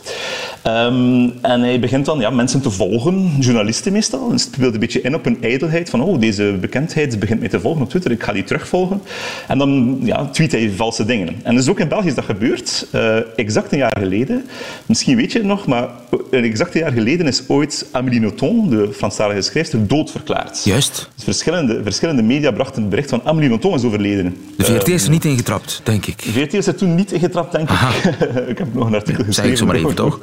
Ehm, 0.62 1.30
en 1.42 1.62
hij 1.62 1.80
begint 1.80 2.06
dan 2.06 2.20
ja, 2.20 2.30
mensen 2.30 2.62
te 2.62 2.72
volgen, 2.72 3.32
journalisten 3.40 3.92
meestal. 3.92 4.32
En 4.32 4.40
speelt 4.40 4.74
een 4.74 4.80
beetje 4.80 5.02
in 5.02 5.16
op 5.16 5.26
een 5.26 5.42
ijdelheid 5.42 5.90
van 5.90 6.02
oh, 6.02 6.20
deze 6.20 6.58
bekendheid 6.60 7.20
begint 7.20 7.40
mij 7.40 7.50
te 7.50 7.60
volgen 7.60 7.82
op 7.82 7.90
Twitter, 7.90 8.12
ik 8.12 8.24
ga 8.24 8.34
die 8.34 8.44
terugvolgen. 8.44 9.02
En 9.48 9.58
dan 9.58 10.00
ja, 10.04 10.26
tweet 10.26 10.52
hij 10.52 10.72
valse 10.76 11.06
dingen. 11.06 11.36
En 11.52 11.58
dus 11.58 11.70
ook 11.70 11.80
in 11.80 11.88
België 11.88 12.08
is 12.08 12.16
dat 12.16 12.26
gebeurd, 12.26 12.88
eh, 12.92 13.18
exact 13.36 13.72
een 13.72 13.78
jaar 13.78 13.98
geleden. 14.00 14.46
Misschien 14.86 15.16
weet 15.16 15.32
je 15.32 15.38
het 15.38 15.48
nog, 15.48 15.68
maar 15.68 15.90
een 16.32 16.44
exact 16.44 16.74
een 16.74 16.82
jaar 16.82 16.92
geleden 16.92 17.28
is 17.28 17.44
ooit 17.48 17.88
Amélie 17.92 18.20
Nothomb, 18.20 18.70
de 18.70 18.90
Franstalige 18.94 19.42
schrijfster, 19.42 19.88
doodverklaard. 19.88 20.64
Juist. 20.64 21.10
Dus 21.16 21.24
verschillende, 21.24 21.80
verschillende 21.84 22.22
media 22.22 22.52
brachten 22.52 22.82
het 22.82 22.90
bericht 22.90 23.10
van 23.10 23.22
Amélie 23.24 23.50
Nothomb 23.50 23.76
is 23.76 23.84
overleden. 23.84 24.38
De 24.58 24.64
VRT 24.64 24.88
is 24.88 25.04
er 25.04 25.10
niet 25.10 25.26
ingetrapt, 25.26 25.82
denk 25.84 26.06
ik. 26.06 26.24
De 26.24 26.32
VRT 26.32 26.54
is 26.54 26.68
er 26.68 26.76
toen 26.76 26.96
niet 26.96 27.12
ingetrapt, 27.12 27.52
denk 27.52 27.70
ik. 27.70 27.80
ik 28.54 28.58
heb 28.58 28.74
nog 28.74 28.88
een 28.88 28.96
artikel 28.96 29.24
zeg 29.24 29.26
geschreven. 29.26 29.52
ik 29.52 29.58
zo 29.58 29.66
maar 29.66 29.76
even, 29.76 29.96
toch? 29.96 30.20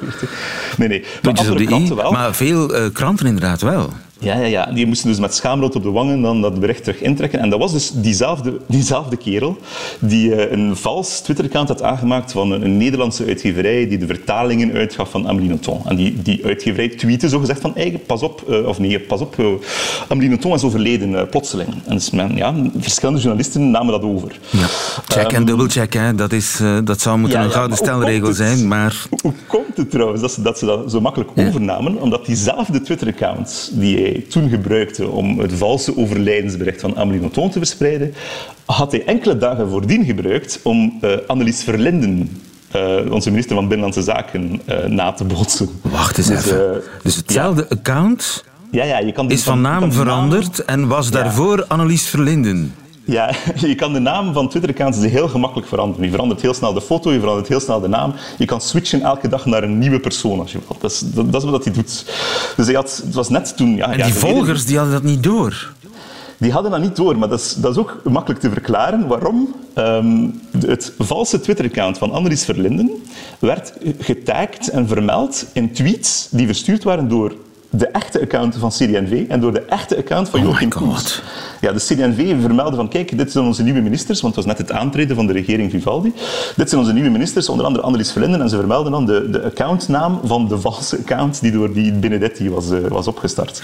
Nee, 0.77 0.87
nee. 0.87 1.03
Maar 1.21 1.33
andere 1.33 1.65
kranten 1.65 1.95
wel. 1.95 2.11
maar 2.11 2.35
veel 2.35 2.75
eh, 2.75 2.83
kranten 2.93 3.25
inderdaad 3.25 3.61
wel. 3.61 3.93
Ja, 4.19 4.35
ja, 4.35 4.45
ja, 4.45 4.65
die 4.65 4.87
moesten 4.87 5.09
dus 5.09 5.19
met 5.19 5.35
schaamrood 5.35 5.75
op 5.75 5.83
de 5.83 5.91
wangen 5.91 6.21
dan 6.21 6.41
dat 6.41 6.59
bericht 6.59 6.83
terug 6.83 7.01
intrekken. 7.01 7.39
En 7.39 7.49
dat 7.49 7.59
was 7.59 7.71
dus 7.71 7.91
diezelfde, 7.91 8.59
diezelfde 8.67 9.17
kerel 9.17 9.57
die 9.99 10.35
eh, 10.35 10.51
een 10.51 10.75
vals 10.75 11.19
Twitter-account 11.19 11.67
had 11.67 11.83
aangemaakt 11.83 12.31
van 12.31 12.51
een, 12.51 12.77
Nederlandse 12.77 13.25
uitgeverij 13.25 13.87
die 13.87 13.97
de 13.97 14.05
vertalingen 14.05 14.73
uitgaf 14.73 15.09
van 15.09 15.27
Amélie 15.27 15.49
Nothomb. 15.49 15.85
En 15.85 15.95
die, 15.95 16.21
die 16.21 16.45
uitgeverij 16.45 16.89
tweette 16.89 17.29
zogezegd 17.29 17.61
van, 17.61 17.71
hey, 17.75 18.01
pas 18.05 18.23
op, 18.23 18.49
eh, 18.49 18.67
of 18.67 18.79
nee, 18.79 18.99
pas 18.99 19.21
op, 19.21 19.37
uh, 19.37 19.47
Amélie 20.07 20.29
Nothomb 20.29 20.55
is 20.55 20.63
overleden, 20.63 21.19
eh, 21.19 21.29
plotseling. 21.29 21.69
En 21.85 21.95
dus 21.95 22.09
men, 22.09 22.35
ja, 22.35 22.53
verschillende 22.77 23.19
journalisten 23.19 23.71
namen 23.71 23.91
dat 23.91 24.03
over. 24.03 24.39
Ja. 24.49 24.67
Check 25.07 25.31
en 25.31 25.45
dubbelcheck, 25.45 25.93
hè. 25.93 26.15
Dat, 26.15 26.31
is, 26.31 26.59
eh, 26.59 26.77
dat 26.83 27.01
zou 27.01 27.17
moeten 27.17 27.39
Ja, 27.39 27.45
een 27.45 27.51
gouden 27.51 27.77
stelregel 27.77 28.33
zijn, 28.33 28.67
maar... 28.67 29.05
Hoe, 29.09 29.19
hoe 29.21 29.33
komt 29.47 29.77
het 29.77 29.91
trouwens 29.91 30.21
dat 30.21 30.31
ze 30.31 30.41
dat, 30.41 30.57
ze 30.57 30.65
dat 30.65 30.91
zo 30.91 31.01
makkelijk 31.01 31.29
overnamen? 31.35 32.01
Omdat 32.01 32.25
diezelfde 32.25 32.81
Twitter-account 32.81 33.71
die 33.73 33.97
hij 34.11 34.25
toen 34.29 34.49
gebruikte 34.49 35.07
om 35.07 35.39
het 35.39 35.53
valse 35.53 35.97
overlijdensbericht 35.97 36.81
van 36.81 36.97
Amélie 36.97 37.21
Nothomb 37.21 37.51
te 37.51 37.57
verspreiden, 37.57 38.13
had 38.65 38.91
hij 38.91 39.05
enkele 39.05 39.37
dagen 39.37 39.69
voordien 39.69 40.05
gebruikt 40.05 40.59
om 40.63 40.97
eh 41.01 41.11
Annelies 41.27 41.63
Verlinden, 41.63 42.41
eh, 42.71 43.11
onze 43.11 43.29
minister 43.29 43.55
van 43.55 43.67
Binnenlandse 43.67 44.01
Zaken, 44.01 44.61
eh, 44.65 44.85
na 44.85 45.11
te 45.11 45.23
bootsen. 45.23 45.69
Wacht 45.81 46.17
eens 46.17 46.27
Dus, 46.27 46.45
even. 46.45 46.81
dus 47.03 47.15
hetzelfde 47.15 47.69
account 47.69 48.43
ja, 48.71 48.83
ja, 48.83 48.99
je 48.99 49.11
kan 49.11 49.29
is 49.29 49.43
van 49.43 49.61
naam 49.61 49.91
veranderd 49.91 50.65
en 50.65 50.87
was 50.87 51.11
daarvoor 51.11 51.65
Annelies 51.67 52.07
Verlinden. 52.07 52.73
Ja, 53.09 53.31
je 53.67 53.75
kan 53.75 53.93
de 53.93 53.99
naam 53.99 54.33
van 54.33 54.49
Twitter-accounts 54.49 54.97
heel 54.97 55.27
gemakkelijk 55.27 55.67
veranderen. 55.67 56.05
Je 56.05 56.11
verandert 56.11 56.41
heel 56.41 56.53
snel 56.53 56.73
de 56.73 56.81
foto, 56.81 57.11
je 57.11 57.19
verandert 57.19 57.47
heel 57.47 57.59
snel 57.59 57.79
de 57.79 57.87
naam. 57.87 58.13
Je 58.37 58.45
kan 58.45 58.61
switchen 58.61 59.01
elke 59.01 59.27
dag 59.27 59.45
naar 59.45 59.63
een 59.63 59.77
nieuwe 59.77 59.99
persoon 59.99 60.39
als 60.39 60.51
je 60.51 60.59
wilt. 60.67 60.81
Dat 60.81 60.91
is, 60.91 60.99
dat, 60.99 61.31
dat 61.31 61.43
is 61.43 61.49
wat 61.49 61.63
hij 61.63 61.73
doet. 61.73 62.05
Dus 62.55 62.65
hij 62.65 62.75
had, 62.75 63.01
het 63.05 63.13
was 63.13 63.29
net 63.29 63.57
toen... 63.57 63.75
Ja, 63.75 63.91
En 63.91 64.03
die 64.03 64.13
volgers 64.13 64.65
die 64.65 64.77
hadden 64.77 64.93
dat 64.93 65.03
niet 65.03 65.23
door. 65.23 65.73
Die 66.37 66.51
hadden 66.51 66.71
dat 66.71 66.81
niet 66.81 66.95
door, 66.95 67.17
maar 67.17 67.29
dat 67.29 67.39
is, 67.39 67.53
dat 67.53 67.71
is 67.71 67.77
ook 67.77 68.01
makkelijk 68.03 68.39
te 68.39 68.49
verklaren. 68.49 69.07
Waarom? 69.07 69.55
Ehm, 69.73 70.27
het 70.65 70.93
valse 70.97 71.39
Twitter-account 71.39 71.97
van 71.97 72.11
Annelies 72.11 72.45
Verlinden 72.45 72.91
werd 73.39 73.73
getagd 73.99 74.69
en 74.69 74.87
vermeld 74.87 75.45
in 75.53 75.71
tweets 75.71 76.27
die 76.31 76.45
verstuurd 76.45 76.83
waren 76.83 77.07
door 77.07 77.33
de 77.69 77.87
echte 77.87 78.21
account 78.21 78.55
van 78.55 78.69
CD&V 78.69 79.25
en 79.27 79.39
door 79.39 79.53
de 79.53 79.61
echte 79.61 79.97
account 79.97 80.29
van 80.29 80.39
Oh 80.39 80.45
Joachim. 80.45 80.69
Koens. 80.69 81.21
Ja, 81.61 81.71
de 81.71 81.79
CD&V 81.79 82.41
vermeldde 82.41 82.75
van, 82.75 82.87
kijk, 82.89 83.17
dit 83.17 83.31
zijn 83.31 83.45
onze 83.45 83.63
nieuwe 83.63 83.81
ministers, 83.81 84.21
want 84.21 84.35
het 84.35 84.45
was 84.45 84.57
net 84.57 84.67
het 84.67 84.77
aantreden 84.77 85.15
van 85.15 85.27
de 85.27 85.33
regering 85.33 85.71
Vivaldi. 85.71 86.13
Dit 86.55 86.69
zijn 86.69 86.81
onze 86.81 86.93
nieuwe 86.93 87.09
ministers, 87.09 87.49
onder 87.49 87.65
andere 87.65 87.83
Annelies 87.85 88.11
Verlinden, 88.11 88.41
en 88.41 88.49
ze 88.49 88.55
vermelden 88.55 88.91
dan 88.91 89.05
de, 89.05 89.27
de 89.31 89.43
accountnaam 89.43 90.19
van 90.23 90.47
de 90.47 90.59
valse 90.59 90.97
account 90.97 91.41
die 91.41 91.51
door 91.51 91.73
die 91.73 91.91
Benedetti 91.91 92.49
was, 92.49 92.71
eh, 92.71 92.77
was 92.87 93.07
opgestart. 93.07 93.61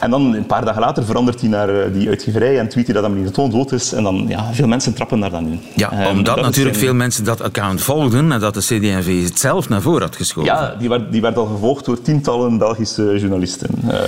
En 0.00 0.10
dan 0.10 0.34
een 0.34 0.46
paar 0.46 0.64
dagen 0.64 0.80
later 0.80 1.04
verandert 1.04 1.40
hij 1.40 1.48
naar 1.48 1.68
eh, 1.68 1.92
die 1.92 2.08
uitgeverij 2.08 2.58
en 2.58 2.68
tweet 2.68 2.84
hij 2.86 2.94
dat 2.94 3.04
Amélie 3.04 3.24
Nothomb 3.24 3.52
dood 3.52 3.72
is. 3.72 3.92
En 3.92 4.02
dan, 4.02 4.24
ja, 4.28 4.52
veel 4.52 4.66
mensen 4.66 4.94
trappen 4.94 5.20
daar 5.20 5.30
dan 5.30 5.46
in. 5.46 5.60
Ja, 5.74 5.92
Ehm, 5.92 6.08
omdat 6.16 6.34
dat 6.36 6.44
natuurlijk 6.44 6.74
zijn- 6.76 6.86
veel 6.86 6.94
mensen 6.94 7.24
dat 7.24 7.40
account 7.42 7.80
volgden 7.80 8.32
en 8.32 8.40
dat 8.40 8.54
de 8.54 8.60
CD&V 8.60 9.24
het 9.24 9.38
zelf 9.38 9.68
naar 9.68 9.80
voren 9.82 10.02
had 10.02 10.16
geschoven. 10.16 10.52
Ja, 10.54 10.74
die 10.78 10.88
werd, 10.88 11.12
die 11.12 11.20
werd 11.20 11.36
al 11.36 11.46
gevolgd 11.46 11.84
door 11.84 12.02
tientallen 12.02 12.58
Belgische 12.58 13.18
journalisten 13.18 13.68
eh, 13.88 13.98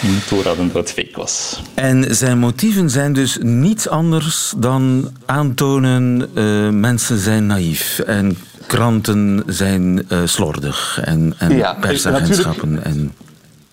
die 0.00 0.10
niet 0.10 0.28
door 0.28 0.44
hadden 0.44 0.70
dat 0.72 0.82
het 0.82 0.92
fake 0.92 1.10
was. 1.20 1.62
En 1.74 2.14
zijn 2.16 2.38
motieven 2.38 2.83
zijn 2.90 3.12
dus 3.12 3.38
niets 3.40 3.88
anders 3.88 4.54
dan 4.56 5.10
aantonen 5.26 6.28
uh, 6.34 6.68
mensen 6.70 7.18
zijn 7.18 7.46
naïef 7.46 7.98
en 7.98 8.36
kranten 8.66 9.42
zijn 9.46 10.06
uh, 10.08 10.18
slordig 10.24 11.00
en, 11.04 11.34
en 11.38 11.56
Ja, 11.56 11.74
persagentschappen. 11.74 12.84
En... 12.84 13.12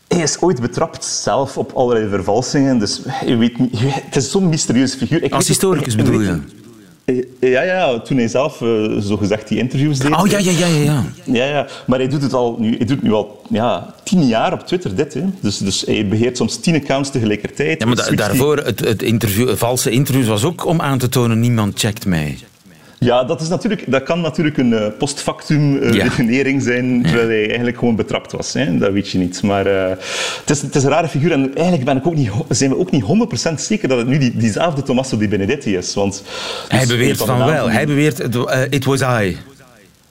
Hij 0.07 0.21
is 0.21 0.39
ooit 0.39 0.61
betrapt 0.61 1.03
zelf 1.03 1.57
op 1.57 1.71
allerlei 1.71 2.09
vervalsingen, 2.09 2.79
dus 2.79 3.01
je 3.25 3.37
weet 3.37 3.57
niet, 3.57 3.69
het 3.79 4.15
is 4.15 4.31
zo'n 4.31 4.49
mysterieuze 4.49 4.97
figuur. 4.97 5.23
Ik 5.23 5.33
Als 5.33 5.47
historicus 5.47 5.95
bedoel 5.95 6.19
je? 6.19 6.39
Ja, 7.39 7.61
ja, 7.61 7.99
toen 7.99 8.17
hij 8.17 8.27
zelf 8.27 8.61
uh, 8.61 8.97
zogezegd 8.99 9.47
die 9.47 9.57
interviews 9.57 9.97
deed. 9.97 10.11
Oh 10.11 10.27
ja, 10.27 10.37
ja, 10.37 10.51
ja, 10.51 10.67
ja. 10.67 10.83
ja. 10.83 11.03
Ja, 11.23 11.45
ja. 11.45 11.67
Maar 11.87 11.99
hij 11.99 12.07
doet 12.07 12.21
het 12.21 12.33
al 12.33 12.55
nu, 12.59 12.77
hij 12.77 12.85
doet 12.85 13.01
nu 13.01 13.11
al 13.11 13.41
ja, 13.49 13.93
tien 14.03 14.27
jaar 14.27 14.53
op 14.53 14.67
Twitter, 14.67 14.95
dit. 14.95 15.13
Hè. 15.13 15.23
Dus, 15.41 15.57
dus 15.57 15.83
hij 15.85 16.07
beheert 16.07 16.37
soms 16.37 16.57
tien 16.57 16.75
accounts 16.75 17.11
tegelijkertijd. 17.11 17.79
Ja, 17.79 17.85
maar 17.85 17.95
da 17.95 18.11
daarvoor, 18.11 18.57
het, 18.57 18.79
het, 18.79 19.01
interview, 19.01 19.47
het 19.47 19.57
valse 19.57 19.89
interview 19.89 20.27
was 20.27 20.43
ook 20.43 20.65
om 20.65 20.81
aan 20.81 20.97
te 20.97 21.09
tonen, 21.09 21.39
niemand 21.39 21.79
checkt 21.79 22.05
mij. 22.05 22.37
Ja, 23.03 23.23
dat, 23.23 23.41
is 23.41 23.47
natuurlijk, 23.47 23.83
dat 23.87 24.03
kan 24.03 24.21
natuurlijk 24.21 24.57
een 24.57 24.71
uh, 24.71 24.85
post 24.97 25.19
factum 25.21 25.75
uh, 25.75 25.93
Ja. 25.93 26.03
redenering 26.07 26.61
zijn, 26.61 27.01
terwijl 27.03 27.27
hij 27.27 27.47
eigenlijk 27.47 27.77
gewoon 27.77 27.95
betrapt 27.95 28.31
was. 28.31 28.53
Hè? 28.53 28.77
Dat 28.77 28.91
weet 28.91 29.09
je 29.09 29.17
niet. 29.17 29.41
Maar 29.43 29.67
uh, 29.67 29.89
het, 30.39 30.49
is, 30.49 30.61
het 30.61 30.75
is 30.75 30.83
een 30.83 30.89
rare 30.89 31.07
figuur 31.07 31.31
en 31.31 31.51
eigenlijk 31.55 31.85
ben 31.85 31.97
ik 31.97 32.07
ook 32.07 32.15
niet, 32.15 32.31
zijn 32.49 32.69
we 32.69 32.77
ook 32.77 32.91
niet 32.91 33.03
100% 33.49 33.53
zeker 33.55 33.87
dat 33.87 33.97
het 33.97 34.07
nu 34.07 34.17
die, 34.17 34.37
diezelfde 34.37 34.83
Tommaso 34.83 35.17
Di 35.17 35.27
Benedetti 35.27 35.77
is. 35.77 35.93
Want, 35.93 36.23
Hij 36.67 36.79
dus 36.79 36.87
beweert 36.87 37.17
van 37.17 37.45
wel. 37.45 37.63
die- 37.65 37.73
Hij 37.73 37.85
beweert, 37.85 38.19
it 38.69 38.85
was 38.85 39.01
I. 39.01 39.37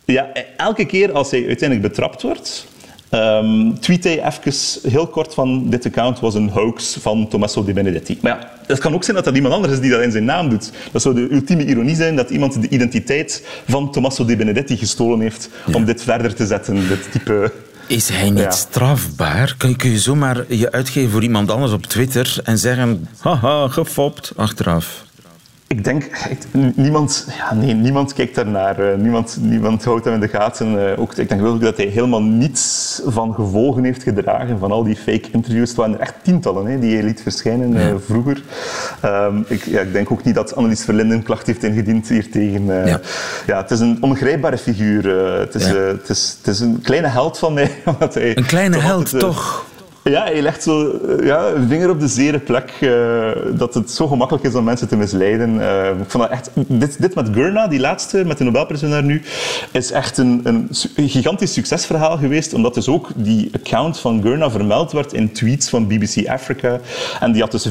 Ja, 0.04 0.28
elke 0.56 0.84
keer 0.84 1.12
als 1.12 1.30
hij 1.30 1.46
uiteindelijk 1.46 1.88
betrapt 1.88 2.22
wordt, 2.22 2.66
um, 3.10 3.80
tweet 3.80 4.04
hij 4.04 4.24
even 4.24 4.90
heel 4.90 5.06
kort 5.06 5.34
van 5.34 5.70
dit 5.70 5.86
account 5.86 6.20
was 6.20 6.34
een 6.34 6.48
hoax 6.48 6.96
van 7.00 7.28
Tommaso 7.28 7.64
Di 7.64 7.72
Benedetti. 7.72 8.18
Maar 8.22 8.38
ja, 8.38 8.50
het 8.66 8.78
kan 8.78 8.94
ook 8.94 9.04
zijn 9.04 9.16
dat 9.16 9.24
dat 9.24 9.34
iemand 9.34 9.54
anders 9.54 9.72
is 9.72 9.80
die 9.80 9.90
dat 9.90 10.00
in 10.00 10.10
zijn 10.10 10.24
naam 10.24 10.48
doet. 10.48 10.70
Dat 10.92 11.02
zou 11.02 11.14
de 11.14 11.34
ultieme 11.34 11.64
ironie 11.64 11.94
zijn 11.94 12.16
dat 12.16 12.30
iemand 12.30 12.62
de 12.62 12.68
identiteit 12.68 13.46
van 13.68 13.92
Tommaso 13.92 14.24
Di 14.24 14.36
Benedetti 14.36 14.76
gestolen 14.76 15.20
heeft 15.20 15.48
om 15.72 15.84
dit 15.84 16.02
verder 16.02 16.34
te 16.34 16.46
zetten, 16.46 16.88
dit 16.88 17.12
type... 17.12 17.52
Is 17.86 18.08
hij 18.08 18.30
niet 18.30 18.52
strafbaar? 18.52 19.54
Kun 19.56 19.76
je 19.90 19.98
zomaar 19.98 20.44
je 20.48 20.72
uitgeven 20.72 21.10
voor 21.10 21.22
iemand 21.22 21.50
anders 21.50 21.72
op 21.72 21.86
Twitter 21.86 22.38
en 22.44 22.58
zeggen, 22.58 23.08
haha, 23.18 23.68
gefopt, 23.68 24.32
achteraf? 24.36 25.04
Ik 25.74 25.84
denk, 25.84 26.10
niemand, 26.74 27.26
ja, 27.36 27.54
nee, 27.54 27.74
niemand 27.74 28.12
kijkt 28.12 28.34
daarnaar. 28.34 28.80
Uh, 28.80 28.96
niemand, 28.96 29.38
niemand 29.40 29.84
houdt 29.84 30.04
hem 30.04 30.14
in 30.14 30.20
de 30.20 30.28
gaten. 30.28 30.74
Uh, 30.74 31.00
ook, 31.00 31.14
ik 31.14 31.28
denk 31.28 31.40
wel 31.40 31.58
dat 31.58 31.76
hij 31.76 31.86
helemaal 31.86 32.22
niets 32.22 33.02
van 33.06 33.34
gevolgen 33.34 33.84
heeft 33.84 34.02
gedragen 34.02 34.58
van 34.58 34.72
al 34.72 34.84
die 34.84 34.96
fake 34.96 35.30
interviews. 35.32 35.68
Het 35.68 35.78
waren 35.78 35.94
er 35.94 36.00
echt 36.00 36.14
tientallen 36.22 36.66
hè, 36.66 36.78
die 36.78 36.94
hij 36.94 37.02
liet 37.02 37.22
verschijnen 37.22 37.76
uh, 37.76 37.94
vroeger. 38.06 38.42
Um, 39.04 39.44
ik, 39.48 39.64
ja, 39.64 39.80
ik, 39.80 39.92
denk 39.92 40.10
ook 40.10 40.24
niet 40.24 40.34
dat 40.34 40.54
Annelies 40.54 40.84
Verlinden 40.84 41.22
klacht 41.22 41.46
heeft 41.46 41.64
ingediend 41.64 42.08
hiertegen. 42.08 42.66
Ja. 42.66 43.00
ja. 43.46 43.60
het 43.60 43.70
is 43.70 43.80
een 43.80 43.98
ongrijpbare 44.00 44.58
figuur. 44.58 45.08
het, 45.38 45.54
is, 45.54 45.66
het, 45.66 46.08
is, 46.08 46.36
het 46.38 46.54
is 46.54 46.60
een 46.60 46.80
kleine 46.82 47.08
held 47.08 47.38
van 47.38 47.52
mij. 47.52 47.70
Hij 48.12 48.36
een 48.36 48.46
kleine 48.46 48.78
held, 48.78 49.18
toch? 49.18 49.68
Ja, 50.02 50.24
hij 50.24 50.42
legt 50.42 50.62
zo 50.62 50.90
eh, 50.90 51.26
ja, 51.26 51.48
een 51.48 51.68
vinger 51.68 51.90
op 51.90 52.00
de 52.00 52.08
zere 52.08 52.38
plek. 52.38 52.72
Uh, 52.80 53.30
dat 53.52 53.74
het 53.74 53.90
zo 53.90 54.06
gemakkelijk 54.06 54.44
is 54.44 54.54
om 54.54 54.64
mensen 54.64 54.88
te 54.88 54.96
misleiden. 54.96 55.54
Uh, 55.54 55.88
ik 55.88 56.10
vond 56.10 56.22
dat 56.22 56.32
echt, 56.32 56.50
dit, 56.54 57.00
dit 57.00 57.14
met 57.14 57.28
Gurna, 57.32 57.66
die 57.66 57.80
laatste, 57.80 58.24
met 58.24 58.38
de 58.38 58.44
Nobelprijswinnaar 58.44 59.02
nu, 59.02 59.22
is 59.70 59.90
echt 59.90 60.18
een, 60.18 60.40
een, 60.44 60.68
gigantisch 60.94 61.52
succesverhaal 61.52 62.16
geweest. 62.16 62.54
Omdat 62.54 62.74
dus 62.74 62.88
ook 62.88 63.08
die 63.14 63.50
account 63.52 63.98
van 63.98 64.22
Gurna 64.22 64.50
vermeld 64.50 64.92
werd 64.92 65.12
in 65.12 65.32
tweets 65.32 65.68
van 65.68 65.86
BBC 65.86 66.28
Africa. 66.28 66.80
En 67.20 67.32
die 67.32 67.42
had 67.42 67.50
dus 67.50 67.68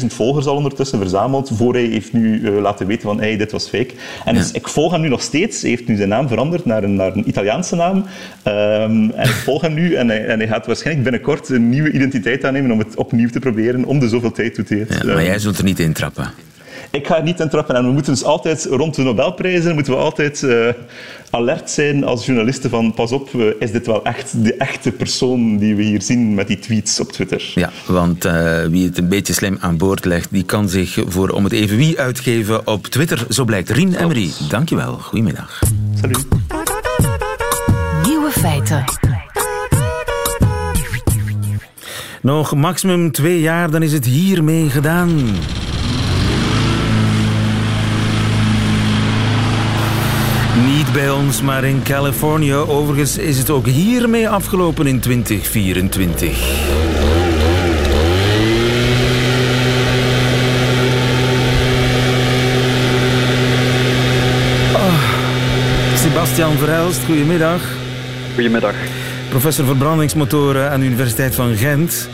15.000 0.00 0.06
volgers 0.06 0.46
al 0.46 0.56
ondertussen 0.56 0.98
verzameld. 0.98 1.50
Voor 1.54 1.72
hij 1.72 1.84
heeft 1.84 2.12
nu 2.12 2.50
laten 2.50 2.86
weten 2.86 3.02
van 3.02 3.20
hey, 3.20 3.36
dit 3.36 3.52
was 3.52 3.68
fake. 3.68 3.94
En 4.24 4.34
dus, 4.34 4.52
ik 4.52 4.68
volg 4.68 4.92
hem 4.92 5.00
nu 5.00 5.08
nog 5.08 5.22
steeds. 5.22 5.60
Hij 5.60 5.70
heeft 5.70 5.86
nu 5.86 5.96
zijn 5.96 6.08
naam 6.08 6.28
veranderd 6.28 6.64
naar 6.64 6.82
een, 6.82 6.94
naar 6.94 7.16
een 7.16 7.28
Italiaanse 7.28 7.76
naam. 7.76 7.96
Um, 7.96 9.10
en 9.10 9.28
ik 9.28 9.42
volg 9.44 9.62
hem 9.62 9.74
nu 9.74 9.94
en 9.94 10.08
hij, 10.08 10.26
en 10.26 10.38
hij 10.38 10.48
gaat 10.48 10.66
waarschijnlijk 10.66 11.10
binnenkort 11.10 11.50
een 11.52 11.68
nieuwe 11.68 11.90
identiteit 11.90 12.44
aannemen 12.44 12.70
om 12.70 12.78
het 12.78 12.96
opnieuw 12.96 13.28
te 13.28 13.38
proberen, 13.38 13.84
om 13.84 13.98
de 13.98 14.08
zoveel 14.08 14.32
tijd 14.32 14.54
toe 14.54 14.64
te 14.64 14.86
Ja, 14.88 15.04
maar 15.04 15.24
jij 15.24 15.38
zult 15.38 15.58
er 15.58 15.64
niet 15.64 15.80
in 15.80 15.92
trappen. 15.92 16.30
Ik 16.90 17.06
ga 17.06 17.16
er 17.16 17.22
niet 17.22 17.40
in 17.40 17.48
trappen. 17.48 17.74
En 17.74 17.84
we 17.84 17.90
moeten 17.90 18.12
dus 18.12 18.24
altijd, 18.24 18.66
rond 18.70 18.94
de 18.94 19.02
Nobelprijzen, 19.02 19.74
moeten 19.74 19.92
we 19.92 19.98
altijd 19.98 20.42
uh, 20.42 20.68
alert 21.30 21.70
zijn 21.70 22.04
als 22.04 22.26
journalisten 22.26 22.70
van 22.70 22.94
pas 22.94 23.12
op, 23.12 23.32
uh, 23.32 23.46
is 23.58 23.72
dit 23.72 23.86
wel 23.86 24.04
echt 24.04 24.44
de 24.44 24.54
echte 24.54 24.92
persoon 24.92 25.58
die 25.58 25.74
we 25.74 25.82
hier 25.82 26.02
zien 26.02 26.34
met 26.34 26.46
die 26.46 26.58
tweets 26.58 27.00
op 27.00 27.12
Twitter? 27.12 27.50
Ja, 27.54 27.70
want 27.86 28.24
uh, 28.24 28.64
wie 28.64 28.86
het 28.86 28.98
een 28.98 29.08
beetje 29.08 29.32
slim 29.32 29.56
aan 29.60 29.76
boord 29.76 30.04
legt, 30.04 30.28
die 30.30 30.44
kan 30.44 30.68
zich 30.68 30.98
voor 31.06 31.28
om 31.28 31.44
het 31.44 31.52
even 31.52 31.76
wie 31.76 32.00
uitgeven 32.00 32.66
op 32.66 32.86
Twitter. 32.86 33.26
Zo 33.28 33.44
blijkt 33.44 33.70
Rien 33.70 33.94
Emery. 33.94 34.30
Dankjewel. 34.48 34.92
Goedemiddag. 34.92 35.60
Salut. 36.00 36.26
Nieuwe 38.02 38.30
feiten. 38.30 39.11
Nog 42.22 42.54
maximum 42.54 43.12
twee 43.12 43.40
jaar, 43.40 43.70
dan 43.70 43.82
is 43.82 43.92
het 43.92 44.04
hiermee 44.04 44.70
gedaan. 44.70 45.08
Niet 50.64 50.92
bij 50.92 51.10
ons, 51.10 51.42
maar 51.42 51.64
in 51.64 51.82
Californië. 51.82 52.54
Overigens 52.54 53.18
is 53.18 53.38
het 53.38 53.50
ook 53.50 53.66
hiermee 53.66 54.28
afgelopen 54.28 54.86
in 54.86 55.00
2024. 55.00 56.28
Oh. 64.74 64.94
Sebastian 65.94 66.56
Verhelst, 66.56 67.04
goedemiddag. 67.04 67.62
Goedemiddag. 68.34 68.74
Professor 69.32 69.64
verbrandingsmotoren 69.64 70.70
aan 70.70 70.80
de 70.80 70.86
Universiteit 70.86 71.34
van 71.34 71.56
Gent. 71.56 72.08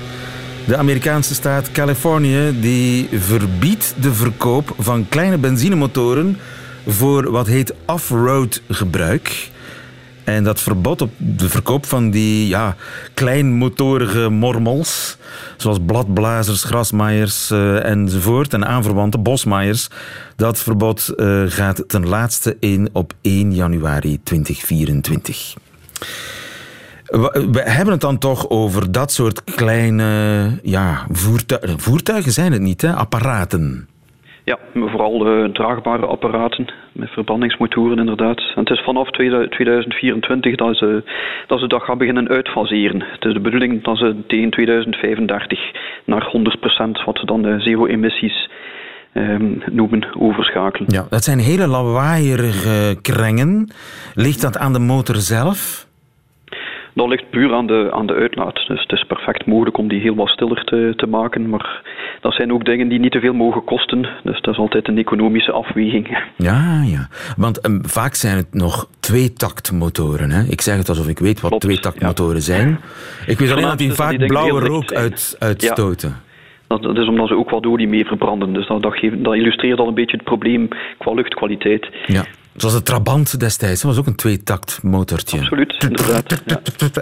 De 0.67 0.77
Amerikaanse 0.77 1.35
staat 1.35 1.73
Californië 1.73 2.61
die 2.61 3.09
verbiedt 3.13 3.95
de 4.01 4.13
verkoop 4.13 4.75
van 4.79 5.09
kleine 5.09 5.39
benzinemotoren 5.39 6.39
voor 6.87 7.31
wat 7.31 7.47
heet 7.47 7.75
off-road 7.87 8.63
gebruik. 8.69 9.51
En 10.25 10.45
dat 10.45 10.61
verbod 10.61 11.03
op 11.03 11.11
de 11.17 11.49
verkoop 11.49 11.87
van 11.87 12.11
die 12.11 12.49
ja, 12.49 12.77
kleinmotorige 13.15 14.29
mormels, 14.29 15.17
zoals 15.57 15.79
bladblazers, 15.87 16.63
grasmaaiers 16.65 17.51
uh, 17.51 17.85
enzovoort, 17.85 18.53
en 18.55 18.67
aanverwante 18.67 19.19
bosmaaiers, 19.19 19.89
dat 20.37 20.59
verbod 20.59 21.13
uh, 21.17 21.43
gaat 21.47 21.85
ten 21.87 22.07
laatste 22.07 22.57
in 22.61 22.89
op 22.93 23.13
1 23.21 23.55
januari 23.55 24.21
2024. 24.23 25.55
We 27.09 27.63
hebben 27.65 27.93
het 27.93 28.01
dan 28.01 28.19
toch 28.19 28.51
over 28.51 28.93
dat 28.93 29.13
soort 29.13 29.45
kleine 29.45 30.05
ja, 30.63 31.07
voertuigen. 31.11 31.81
Voertuigen 31.81 32.33
zijn 32.33 32.53
het 32.53 32.63
niet, 32.63 32.83
hè? 32.83 32.93
apparaten. 32.93 33.89
Ja, 34.45 34.59
vooral 34.75 35.27
uh, 35.27 35.49
draagbare 35.49 36.07
apparaten 36.07 36.73
met 36.93 37.11
verbrandingsmotoren 37.11 37.99
inderdaad. 37.99 38.39
En 38.39 38.61
het 38.61 38.71
is 38.71 38.85
vanaf 38.85 39.11
2024 39.11 40.57
dat 40.57 40.77
ze, 40.77 41.03
dat 41.47 41.61
ze 41.61 41.67
dat 41.67 41.83
gaan 41.83 41.99
beginnen 41.99 42.29
uitfaseren. 42.29 43.05
Het 43.11 43.25
is 43.25 43.33
de 43.33 43.41
bedoeling 43.41 43.85
dat 43.85 43.99
ze 43.99 44.17
tegen 44.27 44.51
2035 44.51 45.59
naar 46.05 46.33
100% 47.01 47.05
wat 47.05 47.19
ze 47.19 47.27
dan 47.27 47.43
de 47.43 47.61
zero-emissies 47.61 48.51
ehm, 49.13 49.53
noemen, 49.71 50.07
overschakelen. 50.19 50.93
Ja, 50.93 51.07
dat 51.11 51.25
zijn 51.25 51.39
hele 51.39 51.67
lawaaierige 51.67 52.99
krengen. 53.03 53.71
Ligt 54.15 54.43
dat 54.43 54.59
aan 54.59 54.73
de 54.73 54.79
motor 54.79 55.17
zelf? 55.17 55.88
Dat 56.99 57.09
ligt 57.09 57.31
puur 57.31 57.55
aan 57.55 57.67
de, 57.67 57.89
aan 57.93 58.07
de 58.07 58.15
uitlaat. 58.15 58.55
Dus 58.55 58.81
het 58.81 58.93
is 58.93 59.05
perfect 59.05 59.47
mogelijk 59.47 59.79
om 59.79 59.89
die 59.89 60.01
heel 60.01 60.15
wat 60.15 60.29
stiller 60.29 60.65
te, 60.65 60.93
te 60.97 61.07
maken. 61.07 61.49
Maar 61.49 61.83
dat 62.21 62.35
zijn 62.35 62.53
ook 62.53 62.65
dingen 62.65 62.89
die 62.89 62.99
niet 62.99 63.13
te 63.13 63.21
veel 63.21 63.33
mogen 63.33 63.65
kosten. 63.65 64.09
Dus 64.23 64.41
dat 64.41 64.55
is 64.55 64.61
altijd 64.61 64.89
een 64.89 64.99
economische 64.99 65.53
afweging. 65.53 66.19
Ja, 66.37 66.83
ja. 66.87 67.09
Want 67.37 67.67
um, 67.67 67.81
vaak 67.83 68.15
zijn 68.15 68.37
het 68.37 68.55
nog 68.55 68.89
tweetaktmotoren. 69.01 70.31
Hè? 70.31 70.43
Ik 70.43 70.61
zeg 70.61 70.77
het 70.77 70.89
alsof 70.89 71.09
ik 71.09 71.19
weet 71.19 71.41
wat 71.41 71.51
Klopt, 71.51 71.65
tweetaktmotoren 71.65 72.35
ja. 72.35 72.41
zijn. 72.41 72.81
Ik 73.27 73.39
weet 73.39 73.51
alleen 73.51 73.65
dat 73.65 73.79
die 73.79 73.93
vaak 73.93 74.19
die 74.19 74.27
blauwe 74.27 74.61
rook 74.61 74.93
uit, 74.93 75.37
uitstoten. 75.39 76.09
Ja. 76.09 76.77
Dat, 76.79 76.97
is 76.97 77.09
omdat 77.09 77.29
ze 77.29 77.37
ook 77.37 77.51
wat 77.51 77.67
olie 77.67 77.89
mee 77.89 78.05
verbranden. 78.05 78.53
Dus 78.53 78.67
dat, 78.67 78.83
dat, 78.83 78.99
geeft, 78.99 79.25
dat 79.25 79.35
illustreert 79.35 79.79
al 79.79 79.89
een 79.89 79.95
beetje 79.95 80.17
het 80.17 80.27
probleem 80.27 80.69
qua 80.99 81.13
luchtkwaliteit. 81.13 81.89
Ja. 82.07 82.25
Zoals 82.61 82.75
de 82.75 82.83
Trabant 82.83 83.41
destijds, 83.41 83.83
dat 83.83 83.91
was 83.91 84.01
ook 84.01 84.07
een 84.07 84.17
tweetakt 84.17 84.83
motortje. 84.83 85.39
Absoluut, 85.39 85.85
inderdaad. 85.89 86.43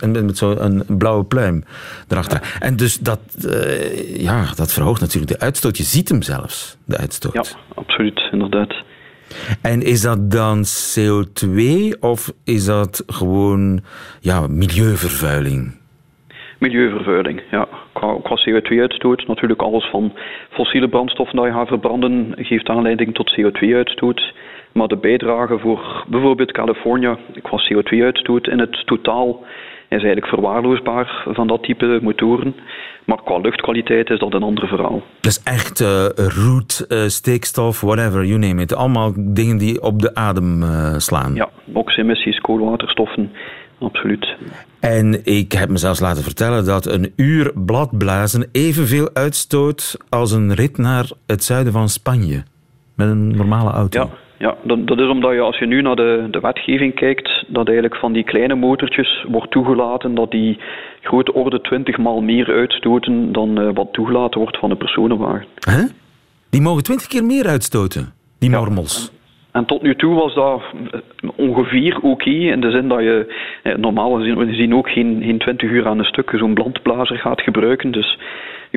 En 0.00 0.26
met 0.26 0.38
zo'n 0.38 0.82
blauwe 0.88 1.24
pluim 1.24 1.64
erachter. 2.08 2.56
En 2.60 2.76
dus 2.76 2.98
dat, 2.98 3.20
uh, 3.44 4.22
ja, 4.22 4.44
dat 4.54 4.72
verhoogt 4.72 5.00
natuurlijk 5.00 5.32
de 5.32 5.44
uitstoot. 5.44 5.76
Je 5.76 5.82
ziet 5.82 6.08
hem 6.08 6.22
zelfs, 6.22 6.76
de 6.84 6.96
uitstoot. 6.96 7.32
Ja, 7.32 7.42
absoluut, 7.74 8.20
inderdaad. 8.32 8.74
En 9.62 9.82
is 9.82 10.00
dat 10.02 10.30
dan 10.30 10.64
CO2 10.64 11.60
of 12.00 12.32
is 12.44 12.64
dat 12.64 13.02
gewoon 13.06 13.80
ja, 14.20 14.46
milieuvervuiling? 14.46 15.74
Milieuvervuiling, 16.58 17.42
ja. 17.50 17.68
Qua, 17.92 18.16
qua 18.22 18.36
CO2-uitstoot, 18.48 19.26
natuurlijk 19.26 19.62
alles 19.62 19.90
van 19.90 20.12
fossiele 20.50 20.88
brandstoffen 20.88 21.36
dat 21.36 21.44
je 21.46 21.52
gaat 21.52 21.68
verbranden, 21.68 22.34
geeft 22.36 22.68
aanleiding 22.68 23.14
tot 23.14 23.36
CO2-uitstoot. 23.40 24.34
Maar 24.76 24.88
de 24.88 24.96
bijdrage 24.96 25.58
voor 25.58 26.04
bijvoorbeeld 26.08 26.52
Californië 26.52 27.16
qua 27.42 27.58
CO2-uitstoot 27.58 28.46
in 28.46 28.58
het 28.58 28.82
totaal 28.86 29.44
is 29.88 30.02
eigenlijk 30.02 30.26
verwaarloosbaar 30.26 31.22
van 31.28 31.46
dat 31.46 31.62
type 31.62 31.98
motoren. 32.02 32.54
Maar 33.04 33.22
qua 33.24 33.38
luchtkwaliteit 33.38 34.10
is 34.10 34.18
dat 34.18 34.34
een 34.34 34.42
ander 34.42 34.68
verhaal. 34.68 35.02
Dus 35.20 35.42
echt 35.42 35.80
uh, 35.80 36.06
roet, 36.14 36.86
uh, 36.88 36.98
stikstof, 37.06 37.80
whatever, 37.80 38.24
you 38.24 38.38
name 38.38 38.62
it. 38.62 38.74
Allemaal 38.74 39.12
dingen 39.16 39.58
die 39.58 39.82
op 39.82 40.02
de 40.02 40.14
adem 40.14 40.62
uh, 40.62 40.94
slaan. 40.96 41.34
Ja, 41.34 41.48
NOx-emissies, 41.64 42.38
koolwaterstoffen, 42.38 43.32
absoluut. 43.78 44.36
En 44.80 45.24
ik 45.24 45.52
heb 45.52 45.68
me 45.68 45.78
zelfs 45.78 46.00
laten 46.00 46.22
vertellen 46.22 46.64
dat 46.64 46.86
een 46.86 47.12
uur 47.16 47.52
bladblazen 47.54 48.48
evenveel 48.52 49.10
uitstoot 49.12 49.96
als 50.08 50.32
een 50.32 50.54
rit 50.54 50.78
naar 50.78 51.10
het 51.26 51.44
zuiden 51.44 51.72
van 51.72 51.88
Spanje. 51.88 52.42
Met 52.94 53.08
een 53.08 53.36
normale 53.36 53.70
auto. 53.70 54.00
Ja. 54.00 54.24
Ja, 54.38 54.56
dat, 54.62 54.86
dat, 54.86 55.00
is 55.00 55.08
omdat 55.08 55.32
je 55.32 55.40
als 55.40 55.58
je 55.58 55.66
nu 55.66 55.82
naar 55.82 55.96
de, 55.96 56.26
de 56.30 56.40
wetgeving 56.40 56.94
kijkt, 56.94 57.44
dat 57.46 57.66
eigenlijk 57.66 57.96
van 57.96 58.12
die 58.12 58.24
kleine 58.24 58.54
motortjes 58.54 59.24
wordt 59.28 59.50
toegelaten 59.50 60.14
dat 60.14 60.30
die 60.30 60.58
grote 61.02 61.34
orde 61.34 61.60
20 61.60 61.98
maal 61.98 62.20
meer 62.20 62.46
uitstoten 62.46 63.32
dan 63.32 63.60
uh, 63.60 63.68
wat 63.74 63.92
toegelaten 63.92 64.40
wordt 64.40 64.58
van 64.58 64.70
een 64.70 64.76
personenwagen. 64.76 65.46
Huh? 65.70 65.84
Die 66.50 66.60
mogen 66.60 66.82
20 66.82 67.06
keer 67.06 67.24
meer 67.24 67.46
uitstoten, 67.46 68.12
die 68.38 68.50
mormels. 68.50 69.14
En 69.52 69.64
tot 69.64 69.82
nu 69.82 69.96
toe 69.96 70.14
was 70.14 70.34
dat 70.34 70.62
ongeveer 71.36 71.98
oké, 72.02 72.30
in 72.30 72.60
de 72.60 72.70
zin 72.70 72.88
dat 72.88 73.00
je 73.00 73.34
normaal 73.76 74.12
gezien 74.20 74.74
ook 74.74 74.88
geen, 74.88 75.22
geen 75.22 75.38
20 75.38 75.70
uur 75.70 75.86
aan 75.86 75.98
een 75.98 76.04
stuk 76.04 76.32
zo'n 76.34 76.54
blandblazer 76.54 77.16
gaat 77.16 77.40
gebruiken. 77.40 77.90
Dus 77.90 78.18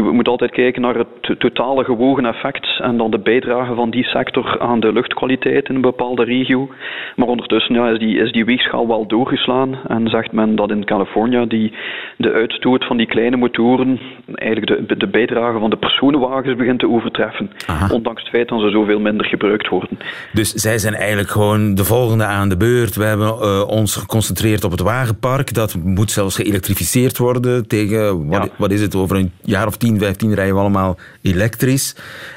je 0.04 0.12
moet 0.12 0.28
altijd 0.28 0.52
kijken 0.52 0.82
naar 0.82 0.96
het 0.96 1.40
totale 1.40 1.84
gewogen 1.84 2.26
effect 2.26 2.80
en 2.82 2.98
dan 2.98 3.12
de 3.12 3.20
bijdrage 3.20 3.74
van 3.74 3.90
die 3.90 4.04
sector 4.04 4.60
aan 4.60 4.80
de 4.80 4.94
luchtkwaliteit 4.94 5.70
in 5.70 5.76
een 5.76 5.82
bepaalde 5.82 6.24
regio. 6.24 6.70
Maar 7.16 7.28
ondertussen 7.28 7.76
ja, 7.76 7.90
is, 7.90 8.00
die, 8.00 8.18
is 8.18 8.32
die 8.32 8.46
weegschaal 8.46 8.88
wel 8.88 9.08
doorgeslaan 9.08 9.80
en 9.88 10.08
zegt 10.08 10.32
men 10.32 10.56
dat 10.56 10.72
in 10.72 10.86
Californië 10.86 11.46
die, 11.48 11.74
de 12.18 12.32
uitstoot 12.32 12.86
van 12.86 12.98
die 12.98 13.08
kleine 13.08 13.38
motoren 13.38 14.00
eigenlijk 14.36 14.88
de, 14.90 14.98
de 14.98 15.08
bijdrage 15.08 15.60
van 15.60 15.70
de 15.70 15.78
personenwagens 15.78 16.56
begint 16.56 16.80
te 16.80 16.90
overtreffen. 16.90 17.52
Ondanks 17.92 18.22
het 18.22 18.32
feit 18.32 18.48
dat 18.48 18.62
ze 18.62 18.70
zoveel 18.70 19.00
minder 19.00 19.26
gebruikt 19.26 19.68
worden. 19.68 19.98
Dus 20.34 20.52
zij 20.52 20.78
zijn 20.78 20.94
eigenlijk 20.94 21.30
gewoon 21.30 21.76
de 21.76 21.84
volgende 21.84 22.26
aan 22.26 22.50
de 22.50 22.58
beurt. 22.58 22.96
We 22.96 23.04
hebben 23.04 23.28
uh, 23.28 23.68
ons 23.68 23.96
geconcentreerd 23.96 24.64
op 24.64 24.72
het 24.72 24.82
wagenpark. 24.82 25.54
Dat 25.54 25.76
moet 25.84 26.12
zelfs 26.12 26.36
geëlektrificeerd 26.36 27.18
worden 27.18 27.68
tegen, 27.68 28.28
wat, 28.28 28.44
ja. 28.44 28.50
wat 28.58 28.72
is 28.72 28.82
het, 28.82 28.96
over 28.96 29.18
een 29.18 29.32
jaar 29.42 29.68
of 29.68 29.78
10, 29.90 30.00
15 30.00 30.34
rijden 30.34 30.56
we 30.56 30.62
allemaal 30.62 30.98
elektrisch. 31.22 31.96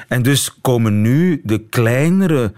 En 0.09 0.21
dus 0.21 0.61
komen 0.61 1.01
nu 1.01 1.41
de 1.43 1.59
kleinere 1.69 2.51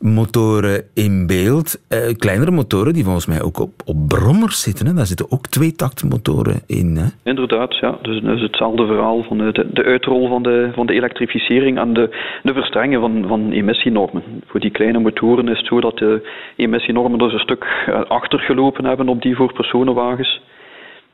motoren 0.00 0.82
in 0.94 1.26
beeld. 1.26 1.68
Eh, 1.88 2.14
kleinere 2.16 2.50
motoren 2.50 2.92
die 2.92 3.04
volgens 3.04 3.26
mij 3.26 3.42
ook 3.42 3.58
op, 3.58 3.72
op 3.84 4.08
brommers 4.08 4.62
zitten. 4.62 4.96
Daar 4.96 5.06
zitten 5.06 5.30
ook 5.30 5.46
twee 5.46 5.72
taktmotoren 5.72 6.60
in. 6.66 6.96
Hè? 6.96 7.06
Inderdaad, 7.30 7.76
ja. 7.76 7.98
Dus 8.02 8.22
is 8.22 8.40
hetzelfde 8.40 8.86
verhaal 8.86 9.22
van 9.22 9.38
de, 9.38 9.66
de 9.72 9.84
uitrol 9.84 10.28
van 10.28 10.42
de, 10.42 10.70
van 10.74 10.86
de 10.86 10.92
elektrificering 10.92 11.78
en 11.78 11.92
de, 11.92 12.08
de 12.42 12.52
verstrengen 12.52 13.00
van, 13.00 13.24
van 13.28 13.50
emissienormen. 13.50 14.22
Voor 14.46 14.60
die 14.60 14.70
kleine 14.70 14.98
motoren 14.98 15.48
is 15.48 15.58
het 15.58 15.66
zo 15.66 15.80
dat 15.80 15.98
de 15.98 16.28
emissienormen 16.56 17.18
dus 17.18 17.32
een 17.32 17.38
stuk 17.38 17.64
eh, 17.64 18.00
achtergelopen 18.00 18.84
hebben 18.84 19.08
op 19.08 19.22
die 19.22 19.36
voor 19.36 19.52
personenwagens. 19.52 20.40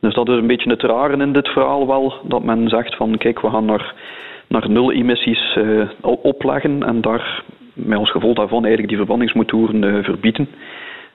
Dus 0.06 0.14
dat 0.14 0.28
is 0.28 0.36
een 0.36 0.46
beetje 0.46 0.70
het 0.70 0.82
rare 0.82 1.16
in 1.16 1.32
dit 1.32 1.48
verhaal 1.48 1.86
wel, 1.86 2.14
dat 2.22 2.42
men 2.42 2.68
zegt 2.68 2.96
van 2.96 3.18
kijk, 3.18 3.40
we 3.40 3.50
gaan 3.50 3.64
naar, 3.64 3.94
naar 4.48 4.70
nul 4.70 4.92
emissies 4.92 5.56
uh, 5.56 5.88
opleggen 6.00 6.82
en 6.82 7.00
daar 7.00 7.42
met 7.72 7.98
als 7.98 8.10
gevolg 8.10 8.34
daarvan 8.34 8.58
eigenlijk 8.58 8.88
die 8.88 8.96
verbrandingsmotoren 8.96 9.82
uh, 9.82 10.04
verbieden. 10.04 10.48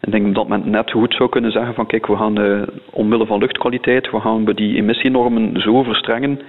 Ik 0.01 0.12
denk 0.12 0.36
dat 0.36 0.47
men 0.47 0.69
net 0.69 0.91
goed 0.91 1.13
zou 1.13 1.30
kunnen 1.30 1.51
zeggen 1.51 1.73
van 1.73 1.86
kijk, 1.86 2.08
we 2.08 2.15
gaan 2.15 2.39
uh, 2.39 2.62
omwille 2.89 3.25
van 3.25 3.39
luchtkwaliteit, 3.39 4.12
we 4.12 4.19
gaan 4.19 4.45
we 4.45 4.54
die 4.54 4.75
emissienormen 4.75 5.62
zo 5.62 5.84
verstrengen 5.84 6.39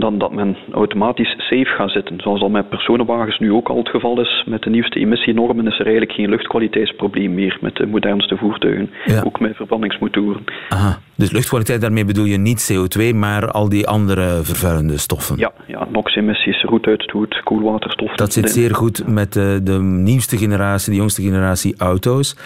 dan 0.00 0.18
dat 0.18 0.32
men 0.32 0.56
automatisch 0.72 1.30
safe 1.30 1.64
gaat 1.76 1.90
zitten. 1.90 2.20
Zoals 2.20 2.40
dat 2.40 2.50
met 2.50 2.68
personenwagens 2.68 3.38
nu 3.38 3.52
ook 3.52 3.68
al 3.68 3.76
het 3.76 3.88
geval 3.88 4.20
is. 4.20 4.44
Met 4.46 4.62
de 4.62 4.70
nieuwste 4.70 4.98
emissienormen 4.98 5.66
is 5.66 5.78
er 5.78 5.84
eigenlijk 5.84 6.12
geen 6.12 6.28
luchtkwaliteitsprobleem 6.28 7.34
meer 7.34 7.58
met 7.60 7.76
de 7.76 7.86
modernste 7.86 8.36
voertuigen. 8.36 8.90
Ook 9.24 9.40
met 9.40 9.56
verbrandingsmotoren. 9.56 10.44
Aha. 10.68 10.98
Dus 11.16 11.30
luchtkwaliteit, 11.32 11.80
daarmee 11.80 12.04
bedoel 12.04 12.24
je 12.24 12.36
niet 12.36 12.72
CO2, 12.72 13.14
maar 13.14 13.50
al 13.50 13.68
die 13.68 13.86
andere 13.86 14.40
vervuilende 14.42 14.98
stoffen? 14.98 15.38
Ja, 15.38 15.52
ja 15.66 15.88
NOx-emissies, 15.92 16.62
roetuitstoot, 16.62 17.42
koelwaterstoffen. 17.42 18.16
Dat 18.16 18.32
zit 18.32 18.50
zeer 18.50 18.74
goed 18.74 19.06
met 19.06 19.32
de, 19.32 19.60
de 19.62 19.78
nieuwste 19.82 20.36
generatie, 20.36 20.92
de 20.92 20.98
jongste 20.98 21.22
generatie 21.22 21.74
auto's. 21.78 22.36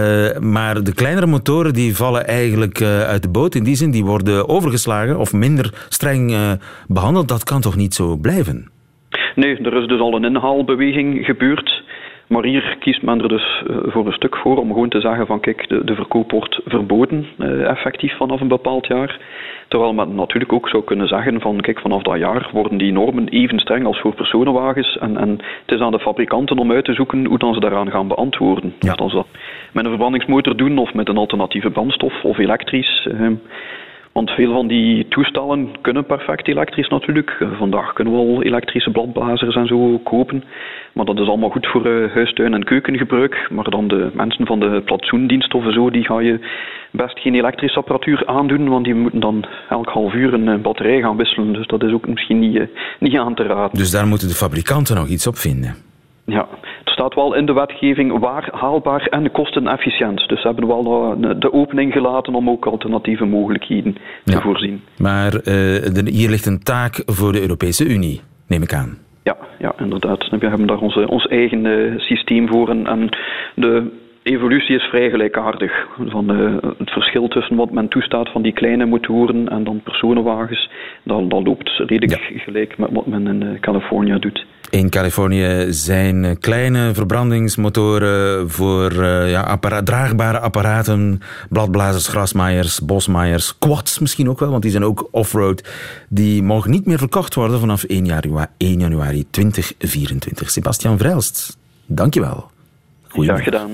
Uh, 0.00 0.38
maar 0.38 0.82
de 0.82 0.94
kleinere 0.94 1.26
motoren 1.26 1.72
die 1.72 1.96
vallen 1.96 2.26
eigenlijk 2.26 2.80
uh, 2.80 3.00
uit 3.00 3.22
de 3.22 3.28
boot. 3.28 3.54
In 3.54 3.64
die 3.64 3.74
zin, 3.74 3.90
die 3.90 4.04
worden 4.04 4.48
overgeslagen 4.48 5.18
of 5.18 5.32
minder 5.32 5.86
streng 5.88 6.30
uh, 6.30 6.52
behandeld. 6.88 7.28
Dat 7.28 7.44
kan 7.44 7.60
toch 7.60 7.76
niet 7.76 7.94
zo 7.94 8.16
blijven? 8.16 8.68
Nee, 9.34 9.56
er 9.56 9.76
is 9.82 9.86
dus 9.86 10.00
al 10.00 10.14
een 10.14 10.24
inhaalbeweging 10.24 11.24
gebeurd. 11.24 11.83
Maar 12.26 12.44
hier 12.44 12.76
kiest 12.78 13.02
men 13.02 13.22
er 13.22 13.28
dus 13.28 13.62
voor 13.66 14.06
een 14.06 14.12
stuk 14.12 14.36
voor 14.36 14.56
om 14.56 14.72
gewoon 14.72 14.88
te 14.88 15.00
zeggen 15.00 15.26
van 15.26 15.40
kijk, 15.40 15.68
de, 15.68 15.84
de 15.84 15.94
verkoop 15.94 16.30
wordt 16.30 16.60
verboden 16.64 17.26
effectief 17.66 18.16
vanaf 18.16 18.40
een 18.40 18.48
bepaald 18.48 18.86
jaar. 18.86 19.20
Terwijl 19.68 19.94
men 19.94 20.14
natuurlijk 20.14 20.52
ook 20.52 20.68
zou 20.68 20.84
kunnen 20.84 21.08
zeggen 21.08 21.40
van 21.40 21.60
kijk, 21.60 21.80
vanaf 21.80 22.02
dat 22.02 22.18
jaar 22.18 22.48
worden 22.52 22.78
die 22.78 22.92
normen 22.92 23.28
even 23.28 23.58
streng 23.58 23.86
als 23.86 24.00
voor 24.00 24.14
personenwagens. 24.14 24.98
En, 24.98 25.16
en 25.16 25.30
het 25.66 25.74
is 25.74 25.80
aan 25.80 25.92
de 25.92 25.98
fabrikanten 25.98 26.58
om 26.58 26.72
uit 26.72 26.84
te 26.84 26.94
zoeken 26.94 27.26
hoe 27.26 27.38
dan 27.38 27.54
ze 27.54 27.60
daaraan 27.60 27.90
gaan 27.90 28.08
beantwoorden. 28.08 28.74
Ja. 28.80 28.94
Ze 28.96 29.14
dat 29.14 29.26
met 29.72 29.84
een 29.84 29.90
verbrandingsmotor 29.90 30.56
doen 30.56 30.78
of 30.78 30.94
met 30.94 31.08
een 31.08 31.16
alternatieve 31.16 31.70
brandstof 31.70 32.24
of 32.24 32.38
elektrisch. 32.38 33.08
Eh, 33.10 33.30
want 34.14 34.30
veel 34.30 34.52
van 34.52 34.66
die 34.66 35.08
toestellen 35.08 35.68
kunnen 35.80 36.06
perfect 36.06 36.48
elektrisch 36.48 36.88
natuurlijk. 36.88 37.46
Vandaag 37.58 37.92
kunnen 37.92 38.12
we 38.12 38.18
al 38.18 38.42
elektrische 38.42 38.90
bladblazers 38.90 39.56
en 39.56 39.66
zo 39.66 39.98
kopen. 39.98 40.44
Maar 40.92 41.04
dat 41.04 41.18
is 41.18 41.28
allemaal 41.28 41.50
goed 41.50 41.66
voor 41.66 41.86
uh, 41.86 42.12
huistuin- 42.12 42.54
en 42.54 42.64
keukengebruik. 42.64 43.48
Maar 43.50 43.70
dan 43.70 43.88
de 43.88 44.10
mensen 44.12 44.46
van 44.46 44.60
de 44.60 44.82
platsoendienst 44.84 45.54
of 45.54 45.72
zo, 45.72 45.90
die 45.90 46.04
ga 46.04 46.20
je 46.20 46.38
best 46.90 47.18
geen 47.18 47.34
elektrische 47.34 47.78
apparatuur 47.78 48.26
aandoen. 48.26 48.68
Want 48.68 48.84
die 48.84 48.94
moeten 48.94 49.20
dan 49.20 49.44
elk 49.68 49.88
half 49.88 50.14
uur 50.14 50.34
een 50.34 50.62
batterij 50.62 51.00
gaan 51.00 51.16
wisselen. 51.16 51.52
Dus 51.52 51.66
dat 51.66 51.82
is 51.82 51.92
ook 51.92 52.08
misschien 52.08 52.38
niet, 52.38 52.54
uh, 52.54 52.66
niet 52.98 53.16
aan 53.16 53.34
te 53.34 53.42
raden. 53.42 53.78
Dus 53.78 53.90
daar 53.90 54.06
moeten 54.06 54.28
de 54.28 54.34
fabrikanten 54.34 54.96
nog 54.96 55.08
iets 55.08 55.26
op 55.26 55.36
vinden. 55.36 55.74
Ja, 56.26 56.48
staat 57.04 57.24
wel 57.24 57.34
in 57.34 57.46
de 57.46 57.52
wetgeving 57.52 58.18
waar 58.18 58.48
haalbaar 58.52 59.06
en 59.06 59.30
kostenefficiënt. 59.30 60.28
Dus 60.28 60.40
ze 60.40 60.46
hebben 60.46 60.66
wel 60.66 60.82
de 61.38 61.52
opening 61.52 61.92
gelaten 61.92 62.34
om 62.34 62.50
ook 62.50 62.66
alternatieve 62.66 63.24
mogelijkheden 63.24 63.96
te 64.24 64.40
voorzien. 64.40 64.80
Maar 64.98 65.32
uh, 65.44 65.96
er, 65.96 66.08
hier 66.08 66.30
ligt 66.30 66.46
een 66.46 66.62
taak 66.62 67.02
voor 67.06 67.32
de 67.32 67.40
Europese 67.40 67.84
Unie, 67.88 68.20
neem 68.46 68.62
ik 68.62 68.72
aan. 68.72 68.98
Ja, 69.22 69.36
ja 69.58 69.74
inderdaad. 69.78 70.28
We 70.30 70.46
hebben 70.46 70.66
daar 70.66 70.78
onze, 70.78 71.08
ons 71.08 71.26
eigen 71.26 71.64
uh, 71.64 71.98
systeem 71.98 72.48
voor 72.48 72.68
en, 72.68 72.86
en 72.86 73.08
de 73.54 73.90
evolutie 74.22 74.76
is 74.76 74.82
vrij 74.82 75.10
gelijkaardig. 75.10 75.86
Van 76.06 76.32
uh, 76.32 76.56
het 76.78 76.90
verschil 76.90 77.28
tussen 77.28 77.56
wat 77.56 77.70
men 77.70 77.88
toestaat 77.88 78.28
van 78.28 78.42
die 78.42 78.52
kleine 78.52 78.86
motoren 78.86 79.48
en 79.48 79.64
dan 79.64 79.80
personenwagens, 79.82 80.70
dat, 81.02 81.30
dat 81.30 81.46
loopt 81.46 81.70
redelijk 81.76 82.28
ja. 82.28 82.38
gelijk 82.38 82.78
met 82.78 82.90
wat 82.92 83.06
men 83.06 83.26
in 83.26 83.60
Californië 83.60 84.18
doet. 84.18 84.46
In 84.74 84.88
Californië 84.88 85.66
zijn 85.70 86.38
kleine 86.40 86.94
verbrandingsmotoren 86.94 88.50
voor 88.50 88.92
uh, 88.92 89.30
ja, 89.30 89.40
appara 89.40 89.82
draagbare 89.82 90.38
apparaten, 90.38 91.20
bladblazers, 91.48 92.08
grasmaaiers, 92.08 92.80
bosmaaiers, 92.80 93.58
quads 93.58 93.98
misschien 93.98 94.28
ook 94.28 94.38
wel, 94.38 94.50
want 94.50 94.62
die 94.62 94.70
zijn 94.70 94.84
ook 94.84 95.08
off-road. 95.10 95.68
Die 96.08 96.42
mogen 96.42 96.70
niet 96.70 96.86
meer 96.86 96.98
verkocht 96.98 97.34
worden 97.34 97.60
vanaf 97.60 97.82
1 97.82 98.04
januari, 98.04 98.46
1 98.56 98.78
januari 98.78 99.26
2024. 99.30 100.50
Sebastian 100.50 100.98
Vrijlst, 100.98 101.56
dankjewel. 101.86 102.50
Ja, 103.12 103.36
gedaan. 103.36 103.70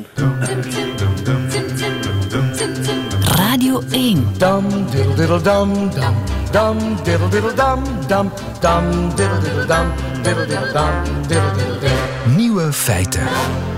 Radio 3.21 3.83
1. 3.91 4.25
Dum 4.39 4.65
diddle 4.91 5.15
diddle 5.15 5.41
dum 5.43 5.91
dum 5.91 6.15
dum 6.51 6.79
diddle 7.03 7.29
diddle 7.29 7.55
dum 7.55 7.83
dum 8.07 8.31
dum 8.61 9.15
diddle 9.15 9.41
diddle 9.41 9.67
dum 9.67 10.10
diddle 10.23 10.47
diddle 10.47 10.73
dum 10.73 11.27
diddle 11.29 11.53
diddle 11.57 11.79
dum. 11.79 12.37
Nieuwe 12.37 12.73
feiten. 12.73 13.23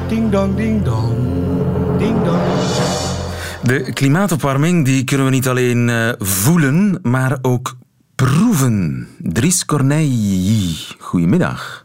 Ding 0.08 0.30
dong 0.30 0.56
ding 0.56 0.82
dong. 0.84 1.16
Ding 1.98 2.24
dong. 2.24 2.40
De 3.62 3.92
klimaatopwarming 3.92 4.84
die 4.84 5.04
kunnen 5.04 5.26
we 5.26 5.32
niet 5.32 5.48
alleen 5.48 5.88
uh, 5.88 6.12
voelen, 6.18 6.98
maar 7.02 7.38
ook 7.42 7.76
proeven. 8.14 9.08
Dries 9.18 9.64
Corneille, 9.64 10.74
goedemiddag. 10.98 11.84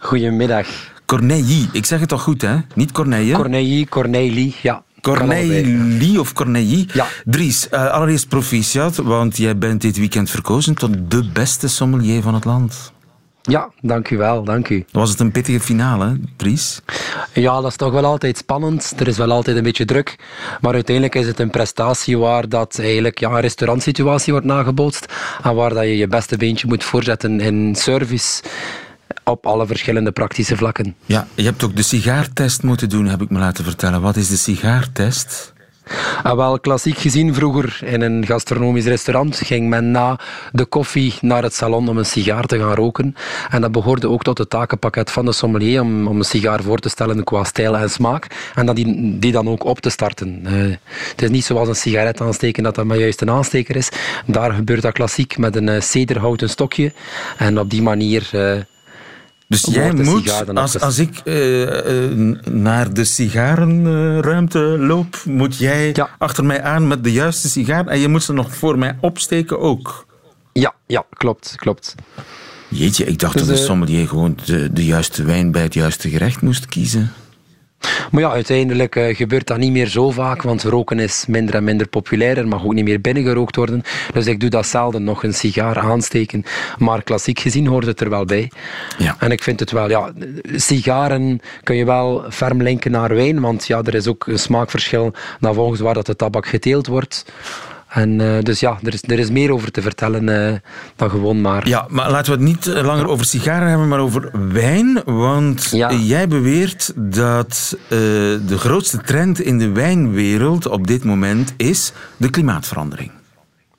Goedemiddag. 0.00 0.66
Corneille, 1.06 1.66
ik 1.72 1.86
zeg 1.86 2.00
het 2.00 2.08
toch 2.08 2.22
goed, 2.22 2.42
hè? 2.42 2.56
Niet 2.74 2.92
Corneille? 2.92 3.34
Corneille, 3.34 3.88
Corneille, 3.88 4.52
ja. 4.62 4.82
Corneille 5.00 6.20
of 6.20 6.32
Corneille. 6.32 6.86
Ja. 6.92 7.06
Dries, 7.24 7.68
uh, 7.70 7.90
allereerst 7.90 8.28
proficiat, 8.28 8.96
want 8.96 9.36
jij 9.36 9.58
bent 9.58 9.80
dit 9.80 9.96
weekend 9.96 10.30
verkozen 10.30 10.74
tot 10.74 10.90
de 11.08 11.30
beste 11.32 11.68
sommelier 11.68 12.22
van 12.22 12.34
het 12.34 12.44
land. 12.44 12.92
Ja, 13.48 13.70
dank 13.80 14.10
u 14.10 14.16
wel, 14.16 14.44
dank 14.44 14.68
u. 14.68 14.84
Was 14.92 15.10
het 15.10 15.20
een 15.20 15.30
pittige 15.30 15.60
finale, 15.60 16.20
Dries? 16.36 16.80
Ja, 17.32 17.60
dat 17.60 17.70
is 17.70 17.76
toch 17.76 17.92
wel 17.92 18.04
altijd 18.04 18.36
spannend. 18.36 18.94
Er 18.98 19.08
is 19.08 19.16
wel 19.16 19.30
altijd 19.30 19.56
een 19.56 19.62
beetje 19.62 19.84
druk. 19.84 20.16
Maar 20.60 20.74
uiteindelijk 20.74 21.14
is 21.14 21.26
het 21.26 21.38
een 21.38 21.50
prestatie 21.50 22.18
waar 22.18 22.48
dat 22.48 22.78
eigenlijk 22.78 23.18
ja, 23.18 23.30
een 23.30 23.40
restaurantsituatie 23.40 24.32
wordt 24.32 24.46
nagebootst. 24.46 25.12
En 25.42 25.54
waar 25.54 25.74
dat 25.74 25.82
je 25.82 25.96
je 25.96 26.06
beste 26.06 26.36
beentje 26.36 26.68
moet 26.68 26.84
voorzetten 26.84 27.40
in 27.40 27.74
service 27.74 28.42
op 29.24 29.46
alle 29.46 29.66
verschillende 29.66 30.12
praktische 30.12 30.56
vlakken. 30.56 30.94
Ja, 31.06 31.26
je 31.34 31.44
hebt 31.44 31.64
ook 31.64 31.76
de 31.76 31.82
sigaartest 31.82 32.62
moeten 32.62 32.88
doen, 32.88 33.06
heb 33.06 33.22
ik 33.22 33.30
me 33.30 33.38
laten 33.38 33.64
vertellen. 33.64 34.00
Wat 34.00 34.16
is 34.16 34.28
de 34.28 34.36
sigaartest? 34.36 35.52
Ah, 36.22 36.36
wel, 36.36 36.60
klassiek 36.60 36.98
gezien 36.98 37.34
vroeger 37.34 37.80
in 37.84 38.00
een 38.00 38.26
gastronomisch 38.26 38.84
restaurant 38.84 39.36
ging 39.36 39.68
men 39.68 39.90
na 39.90 40.18
de 40.52 40.64
koffie 40.64 41.14
naar 41.20 41.42
het 41.42 41.54
salon 41.54 41.88
om 41.88 41.98
een 41.98 42.06
sigaar 42.06 42.44
te 42.44 42.58
gaan 42.58 42.74
roken. 42.74 43.14
En 43.50 43.60
dat 43.60 43.72
behoorde 43.72 44.08
ook 44.08 44.22
tot 44.22 44.38
het 44.38 44.50
takenpakket 44.50 45.10
van 45.10 45.24
de 45.24 45.32
sommelier 45.32 45.80
om, 45.80 46.06
om 46.06 46.18
een 46.18 46.24
sigaar 46.24 46.62
voor 46.62 46.78
te 46.78 46.88
stellen 46.88 47.24
qua 47.24 47.44
stijl 47.44 47.76
en 47.76 47.90
smaak. 47.90 48.26
En 48.54 48.66
dat 48.66 48.76
die, 48.76 49.32
dan 49.32 49.48
ook 49.48 49.64
op 49.64 49.80
te 49.80 49.90
starten. 49.90 50.42
Uh, 50.46 50.76
het 51.10 51.22
is 51.22 51.30
niet 51.30 51.44
zoals 51.44 51.68
een 51.68 51.76
sigaret 51.76 52.20
aansteken 52.20 52.62
dat 52.62 52.74
dat 52.74 52.84
maar 52.84 52.98
juist 52.98 53.20
een 53.20 53.30
aansteker 53.30 53.76
is. 53.76 53.88
Daar 54.26 54.52
gebeurt 54.52 54.82
dat 54.82 54.92
klassiek 54.92 55.38
met 55.38 55.56
een 55.56 55.68
uh, 55.68 55.80
cederhouten 55.80 56.48
stokje. 56.48 56.92
En 57.36 57.58
op 57.58 57.70
die 57.70 57.82
manier... 57.82 58.30
Uh, 58.34 58.52
Dus 59.48 59.64
jij 59.70 59.92
moet, 59.92 60.54
als, 60.56 60.80
als 60.80 60.98
ik 60.98 61.20
uh, 61.24 61.68
naar 62.50 62.94
de 62.94 63.04
sigarenruimte 63.04 64.58
loop, 64.58 65.22
moet 65.24 65.56
jij 65.56 65.94
achter 66.18 66.44
mij 66.44 66.62
aan 66.62 66.88
met 66.88 67.04
de 67.04 67.12
juiste 67.12 67.48
sigaar 67.48 67.86
en 67.86 67.98
je 67.98 68.08
moet 68.08 68.22
ze 68.22 68.32
nog 68.32 68.54
voor 68.54 68.78
mij 68.78 68.96
opsteken 69.00 69.60
ook. 69.60 70.06
Ja, 70.52 70.74
ja 70.86 71.04
klopt, 71.10 71.54
klopt. 71.56 71.94
Jeetje, 72.68 73.04
ik 73.04 73.18
dacht 73.18 73.32
dus, 73.32 73.46
dat 73.46 73.56
de 73.56 73.62
sommelier 73.62 74.08
gewoon 74.08 74.38
de, 74.44 74.72
de 74.72 74.84
juiste 74.84 75.22
wijn 75.22 75.52
bij 75.52 75.62
het 75.62 75.74
juiste 75.74 76.08
gerecht 76.08 76.42
moest 76.42 76.66
kiezen. 76.66 77.12
Maar 78.10 78.22
ja, 78.22 78.30
uiteindelijk 78.30 78.96
uh, 78.96 79.16
gebeurt 79.16 79.46
dat 79.46 79.58
niet 79.58 79.72
meer 79.72 79.86
zo 79.86 80.10
vaak, 80.10 80.42
want 80.42 80.62
roken 80.62 80.98
is 80.98 81.24
minder 81.28 81.54
en 81.54 81.64
minder 81.64 81.88
populair. 81.88 82.38
Er 82.38 82.48
mag 82.48 82.64
ook 82.64 82.74
niet 82.74 82.84
meer 82.84 83.00
binnengerookt 83.00 83.56
worden. 83.56 83.82
Dus 84.12 84.26
ik 84.26 84.40
doe 84.40 84.50
dat 84.50 84.66
zelden 84.66 85.04
nog 85.04 85.22
een 85.24 85.34
sigaar 85.34 85.78
aansteken. 85.78 86.44
Maar 86.78 87.02
klassiek 87.02 87.38
gezien 87.38 87.66
hoort 87.66 87.86
het 87.86 88.00
er 88.00 88.10
wel 88.10 88.24
bij. 88.24 88.50
Ja. 88.98 89.16
En 89.18 89.30
ik 89.30 89.42
vind 89.42 89.60
het 89.60 89.70
wel, 89.70 89.88
ja, 89.88 90.12
sigaren 90.56 91.40
kun 91.62 91.76
je 91.76 91.84
wel 91.84 92.24
ferm 92.30 92.62
linken 92.62 92.90
naar 92.90 93.14
wijn, 93.14 93.40
want 93.40 93.66
ja, 93.66 93.82
er 93.82 93.94
is 93.94 94.06
ook 94.06 94.26
een 94.26 94.38
smaakverschil 94.38 95.12
naar 95.40 95.54
volgens 95.54 95.80
waar 95.80 95.94
dat 95.94 96.06
de 96.06 96.16
tabak 96.16 96.46
geteeld 96.46 96.86
wordt. 96.86 97.24
En, 97.88 98.20
uh, 98.20 98.38
dus 98.40 98.60
ja, 98.60 98.78
er 98.82 98.94
is, 98.94 99.02
er 99.02 99.18
is 99.18 99.30
meer 99.30 99.52
over 99.52 99.70
te 99.70 99.82
vertellen 99.82 100.28
uh, 100.28 100.58
dan 100.96 101.10
gewoon 101.10 101.40
maar. 101.40 101.68
Ja, 101.68 101.86
maar 101.88 102.10
laten 102.10 102.32
we 102.32 102.38
het 102.38 102.48
niet 102.48 102.66
eh, 102.66 102.84
langer 102.84 103.08
over 103.08 103.26
sigaren 103.26 103.68
hebben, 103.68 103.88
maar 103.88 103.98
over 103.98 104.30
wijn. 104.52 105.02
Want 105.04 105.68
ja. 105.70 105.92
jij 105.92 106.28
beweert 106.28 106.92
dat 106.96 107.76
uh, 107.82 107.88
de 108.46 108.58
grootste 108.58 108.98
trend 108.98 109.40
in 109.40 109.58
de 109.58 109.68
wijnwereld 109.68 110.66
op 110.66 110.86
dit 110.86 111.04
moment 111.04 111.54
is 111.56 111.92
de 112.16 112.30
klimaatverandering. 112.30 113.10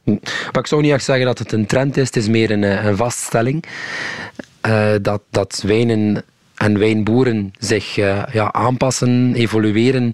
Hm. 0.04 0.12
Maar 0.22 0.62
ik 0.62 0.67
zou 0.67 0.82
niet 0.82 0.91
echt 0.91 1.04
zeggen 1.04 1.26
dat 1.26 1.39
het 1.39 1.52
een 1.52 1.65
trend 1.65 1.98
is, 1.98 2.06
het 2.06 2.15
is 2.15 2.28
meer 2.28 2.52
een, 2.52 2.63
een 2.88 2.98
vaststelling. 2.98 3.63
dat, 5.02 5.22
dat 5.30 5.63
wijnen 5.65 6.24
en 6.60 6.80
wijnboeren 6.80 7.54
zich 7.58 7.98
uh, 7.98 8.24
ja, 8.32 8.52
aanpassen, 8.54 9.34
evolueren 9.36 10.13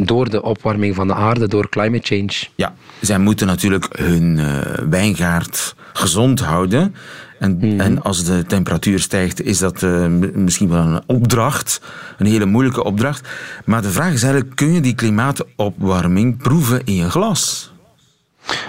door 0.00 0.30
de 0.30 0.42
opwarming 0.42 0.94
van 0.94 1.06
de 1.06 1.14
aarde, 1.14 1.48
door 1.48 1.68
climate 1.68 2.14
change. 2.14 2.46
Ja, 2.54 2.74
zij 3.00 3.18
moeten 3.18 3.46
natuurlijk 3.46 3.88
hun 3.98 4.38
uh, 4.38 4.60
wijngaard 4.90 5.74
gezond 5.92 6.40
houden. 6.40 6.94
En, 7.38 7.58
mm. 7.60 7.80
en, 7.80 8.02
als 8.02 8.24
de 8.24 8.44
temperatuur 8.46 8.98
stijgt, 8.98 9.42
is 9.42 9.58
dat 9.58 9.82
uh, 9.82 10.06
misschien 10.34 10.68
wel 10.68 10.84
een 10.84 11.02
opdracht, 11.06 11.80
een 12.18 12.26
hele 12.26 12.46
moeilijke 12.46 12.84
opdracht. 12.84 13.28
Maar 13.64 13.82
de 13.82 13.90
vraag 13.90 14.12
is 14.12 14.22
eigenlijk, 14.22 14.56
kun 14.56 14.72
je 14.72 14.80
die 14.80 14.94
klimaatopwarming 14.94 16.36
proeven 16.36 16.80
in 16.84 16.94
je 16.94 17.10
glas? 17.10 17.72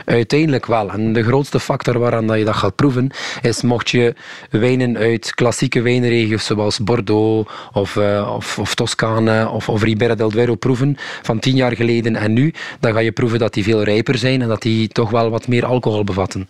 Uiteindelijk 0.05 0.65
wel. 0.65 0.89
En 0.89 1.13
de 1.13 1.23
grootste 1.23 1.59
factor 1.59 1.99
waaraan 1.99 2.27
dat 2.27 2.37
je 2.37 2.43
dat 2.43 2.55
gaat 2.55 2.75
proeven, 2.75 3.11
is 3.41 3.61
mocht 3.61 3.89
je 3.89 4.15
wijnen 4.49 4.97
uit 4.97 5.33
klassieke 5.35 5.81
wijnregio's 5.81 6.45
zoals 6.45 6.79
Bordeaux 6.79 7.49
of, 7.73 7.95
uh, 7.95 8.33
of, 8.35 8.59
of 8.59 8.75
Toscane 8.75 9.49
of, 9.49 9.69
of 9.69 9.83
Ribera 9.83 10.15
del 10.15 10.29
Duero 10.29 10.55
proeven 10.55 10.97
van 11.21 11.39
tien 11.39 11.55
jaar 11.55 11.75
geleden 11.75 12.15
en 12.15 12.33
nu, 12.33 12.53
dan 12.79 12.93
ga 12.93 12.99
je 12.99 13.11
proeven 13.11 13.39
dat 13.39 13.53
die 13.53 13.63
veel 13.63 13.83
rijper 13.83 14.17
zijn 14.17 14.41
en 14.41 14.47
dat 14.47 14.61
die 14.61 14.87
toch 14.87 15.09
wel 15.09 15.29
wat 15.29 15.47
meer 15.47 15.65
alcohol 15.65 16.03
bevatten. 16.03 16.49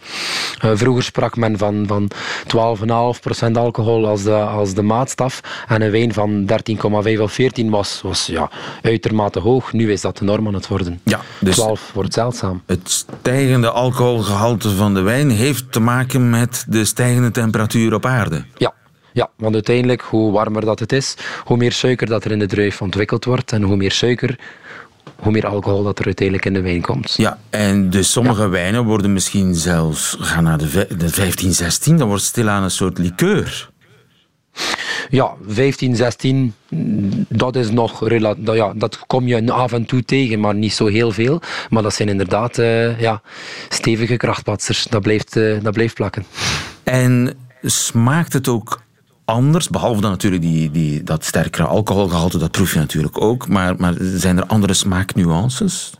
Uh, 0.65 0.71
vroeger 0.73 1.03
sprak 1.03 1.35
men 1.35 1.57
van, 1.57 1.85
van 1.87 2.11
12,5% 3.47 3.51
alcohol 3.53 4.07
als 4.07 4.23
de, 4.23 4.33
als 4.33 4.73
de 4.73 4.81
maatstaf 4.81 5.41
en 5.67 5.81
een 5.81 5.91
wijn 5.91 6.13
van 6.13 6.49
13,5 7.15 7.21
of 7.21 7.31
14 7.31 7.69
was, 7.69 8.01
was 8.01 8.25
ja, 8.25 8.49
uitermate 8.81 9.39
hoog. 9.39 9.73
Nu 9.73 9.91
is 9.91 10.01
dat 10.01 10.17
de 10.17 10.23
norm 10.23 10.47
aan 10.47 10.53
het 10.53 10.67
worden. 10.67 10.99
Ja, 11.03 11.21
dus 11.39 11.55
12 11.55 11.91
wordt 11.93 12.13
zeldzaam. 12.13 12.61
Het 12.65 13.05
stijgende 13.19 13.69
alcoholgehalte 13.69 14.69
van 14.69 14.93
de 14.93 15.01
wijn 15.01 15.29
heeft 15.29 15.71
te 15.71 15.79
maken 15.79 16.29
met 16.29 16.65
de 16.67 16.85
stijgende 16.85 17.31
temperatuur 17.31 17.93
op 17.93 18.05
aarde. 18.05 18.45
Ja, 18.57 18.73
ja, 19.13 19.29
want 19.37 19.53
uiteindelijk, 19.53 20.01
hoe 20.01 20.31
warmer 20.31 20.65
dat 20.65 20.79
het 20.79 20.91
is, 20.91 21.15
hoe 21.43 21.57
meer 21.57 21.71
suiker 21.71 22.07
dat 22.07 22.25
er 22.25 22.31
in 22.31 22.39
de 22.39 22.45
druif 22.45 22.81
ontwikkeld 22.81 23.25
wordt 23.25 23.51
en 23.51 23.61
hoe 23.61 23.75
meer 23.75 23.91
suiker, 23.91 24.39
hoe 25.15 25.31
meer 25.31 25.47
alcohol 25.47 25.83
dat 25.83 25.99
er 25.99 26.05
uiteindelijk 26.05 26.47
in 26.47 26.53
de 26.53 26.61
wijn 26.61 26.81
komt. 26.81 27.13
Ja, 27.17 27.37
en 27.49 27.89
dus 27.89 28.11
sommige 28.11 28.47
wijnen 28.47 28.83
worden 28.83 29.13
misschien 29.13 29.55
zelfs, 29.55 30.17
gaan 30.19 30.43
naar 30.43 30.57
de, 30.57 30.87
de 30.97 31.09
15, 31.09 31.53
16, 31.53 31.97
dan 31.97 32.07
wordt 32.07 32.21
het 32.21 32.31
stilaan 32.31 32.63
een 32.63 32.71
soort 32.71 32.97
liqueur. 32.97 33.69
Ja, 35.09 35.33
15, 35.47 35.95
16, 35.95 36.53
dat 37.29 37.55
is 37.55 37.71
nog 37.71 38.09
ja, 38.43 38.73
dat 38.75 38.99
kom 39.07 39.27
je 39.27 39.51
af 39.51 39.71
en 39.71 39.85
toe 39.85 40.03
tegen, 40.03 40.39
maar 40.39 40.55
niet 40.55 40.73
zo 40.73 40.85
heel 40.85 41.11
veel. 41.11 41.41
Maar 41.69 41.83
dat 41.83 41.93
zijn 41.93 42.09
inderdaad 42.09 42.57
uh, 42.57 42.99
ja, 42.99 43.21
stevige 43.69 44.17
krachtpatsers. 44.17 44.83
Dat 44.83 45.01
blijft, 45.01 45.35
uh, 45.35 45.63
dat 45.63 45.73
blijft 45.73 45.93
plakken. 45.93 46.25
En 46.83 47.37
smaakt 47.61 48.33
het 48.33 48.47
ook 48.47 48.81
anders? 49.25 49.69
Behalve 49.69 50.01
dan 50.01 50.11
natuurlijk 50.11 50.41
die, 50.41 50.71
die, 50.71 51.03
dat 51.03 51.25
sterkere 51.25 51.67
alcoholgehalte, 51.67 52.37
dat 52.37 52.51
proef 52.51 52.73
je 52.73 52.79
natuurlijk 52.79 53.21
ook. 53.21 53.47
Maar, 53.47 53.75
maar 53.77 53.93
zijn 53.99 54.37
er 54.37 54.45
andere 54.45 54.73
smaaknuances? 54.73 55.93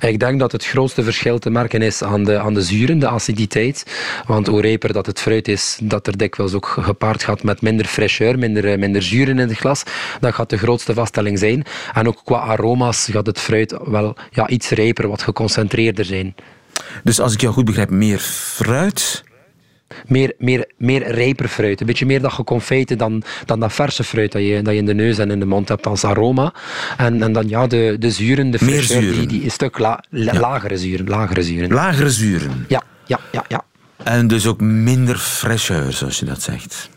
Ik 0.00 0.18
denk 0.18 0.38
dat 0.38 0.52
het 0.52 0.66
grootste 0.66 1.02
verschil 1.02 1.38
te 1.38 1.50
merken 1.50 1.82
is 1.82 2.02
aan 2.02 2.24
de, 2.24 2.38
aan 2.38 2.54
de 2.54 2.62
zuren, 2.62 2.98
de 2.98 3.08
aciditeit. 3.08 3.84
Want 4.26 4.46
hoe 4.46 4.60
rijper 4.60 4.92
dat 4.92 5.06
het 5.06 5.20
fruit 5.20 5.48
is, 5.48 5.78
dat 5.82 6.06
er 6.06 6.16
dikwijls 6.16 6.54
ook 6.54 6.66
gepaard 6.80 7.24
gaat 7.24 7.42
met 7.42 7.62
minder 7.62 7.86
fraîcheur, 7.86 8.38
minder, 8.38 8.72
eh, 8.72 8.78
minder 8.78 9.02
zuren 9.02 9.38
in 9.38 9.48
het 9.48 9.58
glas. 9.58 9.82
Dat 10.20 10.34
gaat 10.34 10.50
de 10.50 10.58
grootste 10.58 10.94
vaststelling 10.94 11.38
zijn. 11.38 11.64
En 11.92 12.08
ook 12.08 12.20
qua 12.24 12.38
aroma's 12.38 13.08
gaat 13.10 13.26
het 13.26 13.38
fruit 13.38 13.76
wel 13.84 14.16
ja, 14.30 14.48
iets 14.48 14.68
rijper, 14.70 15.08
wat 15.08 15.22
geconcentreerder 15.22 16.04
zijn. 16.04 16.34
Dus 17.04 17.20
als 17.20 17.32
ik 17.32 17.40
jou 17.40 17.52
goed 17.54 17.64
begrijp, 17.64 17.90
meer 17.90 18.18
fruit, 18.18 19.24
meer, 20.06 20.34
meer, 20.38 20.70
meer 20.76 21.10
rijper 21.10 21.48
fruit. 21.48 21.80
Een 21.80 21.86
beetje 21.86 22.06
meer 22.06 22.20
dat 22.20 22.32
geconfijte 22.32 22.96
dan, 22.96 23.22
dan 23.46 23.60
dat 23.60 23.72
verse 23.72 24.04
fruit 24.04 24.32
dat 24.32 24.42
je, 24.42 24.62
dat 24.62 24.72
je 24.72 24.78
in 24.78 24.86
de 24.86 24.94
neus 24.94 25.18
en 25.18 25.30
in 25.30 25.38
de 25.38 25.46
mond 25.46 25.68
hebt 25.68 25.86
als 25.86 26.04
aroma. 26.04 26.54
En, 26.96 27.22
en 27.22 27.32
dan 27.32 27.48
ja, 27.48 27.66
de, 27.66 27.96
de 27.98 28.10
zuren, 28.10 28.50
de 28.50 28.58
meer 28.64 28.86
Die, 28.88 29.26
die 29.26 29.44
een 29.44 29.50
stuk 29.50 29.78
la, 29.78 30.04
lagere 30.10 30.76
zuren. 30.76 31.08
Lagere 31.08 31.42
zuren. 31.42 31.72
Lagere 31.72 32.10
zuren. 32.10 32.64
Ja, 32.68 32.82
ja, 33.06 33.18
ja, 33.32 33.44
ja. 33.48 33.64
En 34.04 34.26
dus 34.26 34.46
ook 34.46 34.60
minder 34.60 35.18
fraîcheur, 35.18 35.88
zoals 35.88 36.18
je 36.18 36.24
dat 36.24 36.42
zegt. 36.42 36.88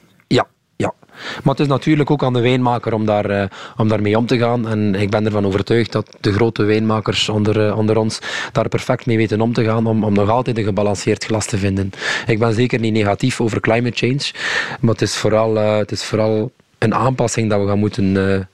Maar 1.44 1.54
het 1.54 1.60
is 1.60 1.68
natuurlijk 1.68 2.12
ook 2.12 2.24
aan 2.24 2.34
de 2.34 2.42
wijnmaker 2.42 2.94
om, 2.94 3.06
daar, 3.06 3.30
uh, 3.32 3.44
om 3.78 3.88
daarmee 3.88 4.18
om 4.18 4.26
te 4.26 4.38
gaan. 4.38 4.68
En 4.68 4.96
ik 4.96 5.10
ben 5.10 5.26
ervan 5.26 5.46
overtuigd 5.46 5.92
dat 5.92 6.18
de 6.20 6.34
grote 6.34 6.64
wijnmakers 6.64 7.30
onder, 7.30 7.68
uh, 7.68 7.78
onder 7.78 7.98
ons 7.98 8.20
daar 8.52 8.68
perfect 8.68 9.06
mee 9.06 9.18
weten 9.18 9.42
om 9.42 9.54
te 9.54 9.64
gaan. 9.64 9.86
Om, 9.86 10.04
om 10.04 10.14
nog 10.14 10.30
altijd 10.30 10.58
een 10.58 10.64
gebalanceerd 10.64 11.26
glas 11.26 11.46
te 11.46 11.58
vinden. 11.58 11.92
Ik 12.28 12.40
ben 12.40 12.54
zeker 12.54 12.80
niet 12.80 12.94
negatief 12.94 13.42
over 13.42 13.60
climate 13.60 13.98
change. 13.98 14.32
Maar 14.80 14.92
het 14.92 15.02
is 15.02 15.16
vooral, 15.16 15.56
uh, 15.56 15.78
het 15.78 15.92
is 15.92 16.04
vooral 16.04 16.52
een 16.78 16.94
aanpassing 16.94 17.50
dat 17.50 17.62
we 17.62 17.68
gaan 17.68 17.80
moeten 17.80 18.48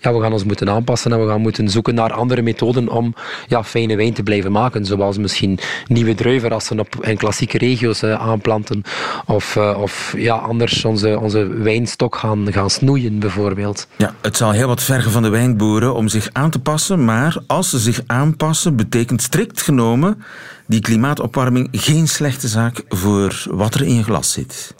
ja, 0.00 0.14
we 0.14 0.20
gaan 0.20 0.32
ons 0.32 0.44
moeten 0.44 0.70
aanpassen 0.70 1.12
en 1.12 1.20
we 1.20 1.28
gaan 1.28 1.40
moeten 1.40 1.68
zoeken 1.68 1.94
naar 1.94 2.12
andere 2.12 2.42
methoden 2.42 2.88
om 2.88 3.14
ja, 3.46 3.64
fijne 3.64 3.96
wijn 3.96 4.12
te 4.12 4.22
blijven 4.22 4.52
maken. 4.52 4.84
Zoals 4.84 5.18
misschien 5.18 5.58
nieuwe 5.86 6.14
druivenrassen 6.14 6.80
op, 6.80 6.96
in 7.00 7.16
klassieke 7.16 7.58
regio's 7.58 8.02
uh, 8.02 8.14
aanplanten. 8.14 8.82
Of, 9.26 9.56
uh, 9.56 9.78
of 9.80 10.14
ja, 10.16 10.34
anders 10.34 10.84
onze, 10.84 11.18
onze 11.18 11.46
wijnstok 11.46 12.16
gaan, 12.16 12.52
gaan 12.52 12.70
snoeien, 12.70 13.18
bijvoorbeeld. 13.18 13.86
Ja, 13.96 14.14
het 14.20 14.36
zal 14.36 14.50
heel 14.50 14.68
wat 14.68 14.82
vergen 14.82 15.10
van 15.10 15.22
de 15.22 15.28
wijnboeren 15.28 15.94
om 15.94 16.08
zich 16.08 16.28
aan 16.32 16.50
te 16.50 16.58
passen. 16.58 17.04
Maar 17.04 17.36
als 17.46 17.70
ze 17.70 17.78
zich 17.78 18.00
aanpassen, 18.06 18.76
betekent 18.76 19.22
strikt 19.22 19.62
genomen 19.62 20.22
die 20.66 20.80
klimaatopwarming 20.80 21.68
geen 21.72 22.08
slechte 22.08 22.48
zaak 22.48 22.82
voor 22.88 23.46
wat 23.50 23.74
er 23.74 23.82
in 23.82 23.94
je 23.94 24.02
glas 24.02 24.32
zit. 24.32 24.74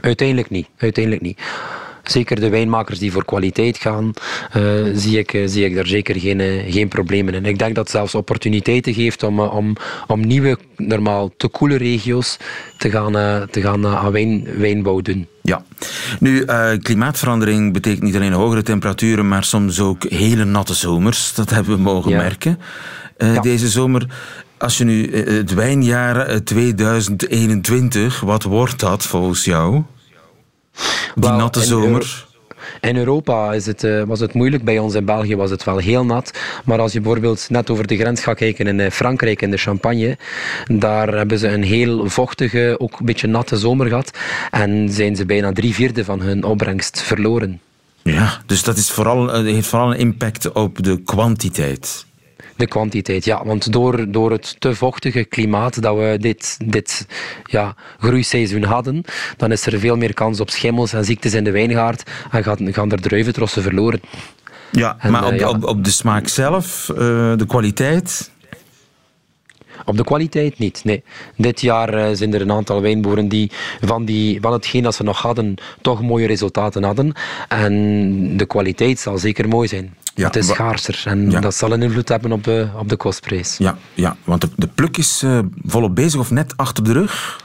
Uiteindelijk 0.00 0.50
niet. 0.50 0.68
Uiteindelijk 0.76 1.22
niet. 1.22 1.40
Zeker 2.10 2.40
de 2.40 2.48
wijnmakers 2.48 2.98
die 2.98 3.12
voor 3.12 3.24
kwaliteit 3.24 3.78
gaan, 3.78 4.12
uh, 4.56 4.62
zie, 4.94 5.18
ik, 5.18 5.32
uh, 5.32 5.42
zie 5.46 5.64
ik 5.64 5.74
daar 5.74 5.86
zeker 5.86 6.20
geen, 6.20 6.40
uh, 6.40 6.72
geen 6.72 6.88
problemen 6.88 7.34
in. 7.34 7.44
Ik 7.44 7.58
denk 7.58 7.74
dat 7.74 7.84
het 7.84 7.92
zelfs 7.92 8.14
opportuniteiten 8.14 8.94
geeft 8.94 9.22
om, 9.22 9.40
om, 9.40 9.76
om 10.06 10.26
nieuwe, 10.26 10.58
normaal 10.76 11.30
te 11.36 11.48
koele 11.48 11.76
regio's 11.76 12.36
te 12.76 12.90
gaan, 12.90 13.12
te 13.50 13.60
gaan 13.60 13.86
aan 13.86 14.12
wijn, 14.12 14.46
wijnbouw 14.58 15.00
doen. 15.00 15.26
Ja. 15.42 15.64
Nu, 16.20 16.44
klimaatverandering 16.82 17.72
betekent 17.72 18.02
niet 18.02 18.14
alleen 18.14 18.32
hogere 18.32 18.62
temperaturen, 18.62 19.28
maar 19.28 19.44
soms 19.44 19.80
ook 19.80 20.04
hele 20.08 20.44
natte 20.44 20.74
zomers. 20.74 21.34
Dat 21.34 21.50
hebben 21.50 21.76
we 21.76 21.82
mogen 21.82 22.16
merken 22.16 22.58
ja. 23.18 23.40
deze 23.40 23.68
zomer. 23.68 24.06
Als 24.58 24.78
je 24.78 24.84
nu 24.84 25.16
het 25.16 25.54
wijnjaar 25.54 26.42
2021, 26.44 28.20
wat 28.20 28.42
wordt 28.42 28.80
dat 28.80 29.06
volgens 29.06 29.44
jou? 29.44 29.82
Die 31.14 31.30
natte 31.30 31.60
zomer. 31.60 32.26
In 32.80 32.96
Europa 32.96 33.52
is 33.52 33.66
het, 33.66 33.84
uh, 33.84 34.02
was 34.02 34.20
het 34.20 34.34
moeilijk, 34.34 34.64
bij 34.64 34.78
ons 34.78 34.94
in 34.94 35.04
België 35.04 35.36
was 35.36 35.50
het 35.50 35.64
wel 35.64 35.78
heel 35.78 36.04
nat. 36.04 36.30
Maar 36.64 36.80
als 36.80 36.92
je 36.92 37.00
bijvoorbeeld 37.00 37.46
net 37.50 37.70
over 37.70 37.86
de 37.86 37.96
grens 37.96 38.22
gaat 38.22 38.36
kijken 38.36 38.66
in 38.66 38.80
eh, 38.80 38.90
Frankrijk, 38.90 39.42
in 39.42 39.50
de 39.50 39.56
Champagne, 39.56 40.16
daar 40.66 41.08
hebben 41.08 41.38
ze 41.38 41.48
een 41.48 41.62
heel 41.62 42.08
vochtige, 42.08 42.76
ook 42.78 42.98
een 42.98 43.06
beetje 43.06 43.26
natte 43.26 43.56
zomer 43.56 43.86
gehad. 43.86 44.10
En 44.50 44.88
zijn 44.90 45.16
ze 45.16 45.26
bijna 45.26 45.52
drie 45.52 45.74
vierde 45.74 46.04
van 46.04 46.20
hun 46.20 46.44
opbrengst 46.44 47.02
verloren. 47.02 47.60
Ja, 48.02 48.40
dus 48.46 48.62
dat 48.62 48.76
is 48.76 48.90
vooral, 48.90 49.32
eh, 49.32 49.42
heeft 49.42 49.68
vooral 49.68 49.90
een 49.90 49.98
impact 49.98 50.52
op 50.52 50.82
de 50.82 51.02
kwantiteit. 51.02 52.06
De 52.56 52.66
kwantiteit. 52.66 53.24
Ja, 53.24 53.44
want 53.44 53.72
door, 53.72 54.10
door 54.10 54.30
het 54.30 54.56
te 54.58 54.74
vochtige 54.74 55.24
klimaat 55.24 55.82
dat 55.82 55.96
we 55.96 56.16
dit, 56.20 56.58
dit 56.64 57.06
ja, 57.44 57.74
groeiseizoen 57.98 58.62
hadden, 58.62 59.04
dan 59.36 59.52
is 59.52 59.66
er 59.66 59.78
veel 59.78 59.96
meer 59.96 60.14
kans 60.14 60.40
op 60.40 60.50
schimmels 60.50 60.92
en 60.92 61.04
ziektes 61.04 61.34
in 61.34 61.44
de 61.44 61.50
wijngaard 61.50 62.10
en 62.30 62.42
gaan, 62.42 62.72
gaan 62.72 62.92
er 62.92 63.00
druiventrossen 63.00 63.62
verloren. 63.62 64.00
Ja, 64.70 64.96
En, 64.98 65.12
maar 65.12 65.24
eh, 65.24 65.38
ja. 65.38 65.48
op, 65.48 65.64
op 65.64 65.84
de 65.84 65.90
smaak 65.90 66.28
zelf, 66.28 66.88
eh, 66.88 66.96
de 67.36 67.44
kwaliteit. 67.46 68.30
Op 69.84 69.96
de 69.96 70.04
kwaliteit 70.04 70.58
niet, 70.58 70.80
nee. 70.84 71.02
Dit 71.36 71.60
jaar 71.60 71.94
eh, 71.94 72.08
zijn 72.16 72.34
er 72.34 72.40
een 72.40 72.52
aantal 72.52 72.80
wijnboeren 72.80 73.28
die 73.28 73.50
van, 73.80 74.04
die 74.04 74.40
van 74.40 74.52
hetgeen 74.52 74.82
dat 74.82 74.94
ze 74.94 75.02
nog 75.02 75.22
hadden, 75.22 75.54
toch 75.80 76.02
mooie 76.02 76.26
resultaten 76.26 76.82
hadden. 76.82 77.12
En 77.48 78.36
de 78.36 78.46
kwaliteit 78.46 78.98
zal 78.98 79.18
zeker 79.18 79.48
mooi 79.48 79.68
zijn. 79.68 79.94
Ja, 80.14 80.26
het 80.26 80.36
is 80.36 80.46
schaarser 80.46 81.02
en 81.04 81.30
Ja. 81.30 81.40
dat 81.40 81.54
zal 81.54 81.72
een 81.72 81.82
invloed 81.82 82.08
hebben 82.08 82.32
op 82.32 82.44
de, 82.44 82.68
op 82.78 82.88
de 82.88 82.96
kostprijs. 82.96 83.56
Ja, 83.58 83.76
ja 83.94 84.16
want 84.24 84.40
de, 84.40 84.48
de 84.56 84.68
pluk 84.74 84.96
is 84.96 85.22
eh, 85.24 85.38
volop 85.64 85.94
bezig 85.94 86.20
of 86.20 86.30
net 86.30 86.52
achter 86.56 86.84
de 86.84 86.92
rug. 86.92 87.44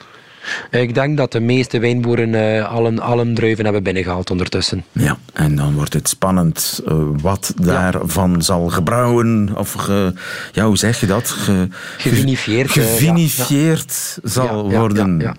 Ik 0.72 0.94
denk 0.94 1.18
dat 1.18 1.32
de 1.32 1.40
meeste 1.40 1.80
wijnboeren 1.80 2.36
eh, 2.58 2.72
al, 3.02 3.20
een, 3.20 3.34
druiven 3.36 3.64
hebben 3.64 3.84
binnengehaald 3.84 4.32
ondertussen. 4.32 4.84
Ja, 4.92 5.18
en 5.34 5.56
dan 5.56 5.74
wordt 5.74 5.94
het 5.94 6.10
spannend 6.10 6.82
eh, 6.88 6.96
wat 7.22 7.54
daarvan 7.62 8.42
zal 8.42 8.68
gebrouwen. 8.70 9.50
Of, 9.56 9.72
ge, 9.74 10.14
ja, 10.52 10.66
hoe 10.66 10.78
zeg 10.78 11.00
je 11.00 11.06
dat? 11.08 11.30
Ge, 11.30 11.68
Gevinifieerd, 11.98 12.68
eh, 12.68 12.74
Gevinifieerd 12.74 14.18
zal 14.24 14.70
Ja, 14.72 14.78
worden. 14.80 15.20
ja, 15.20 15.36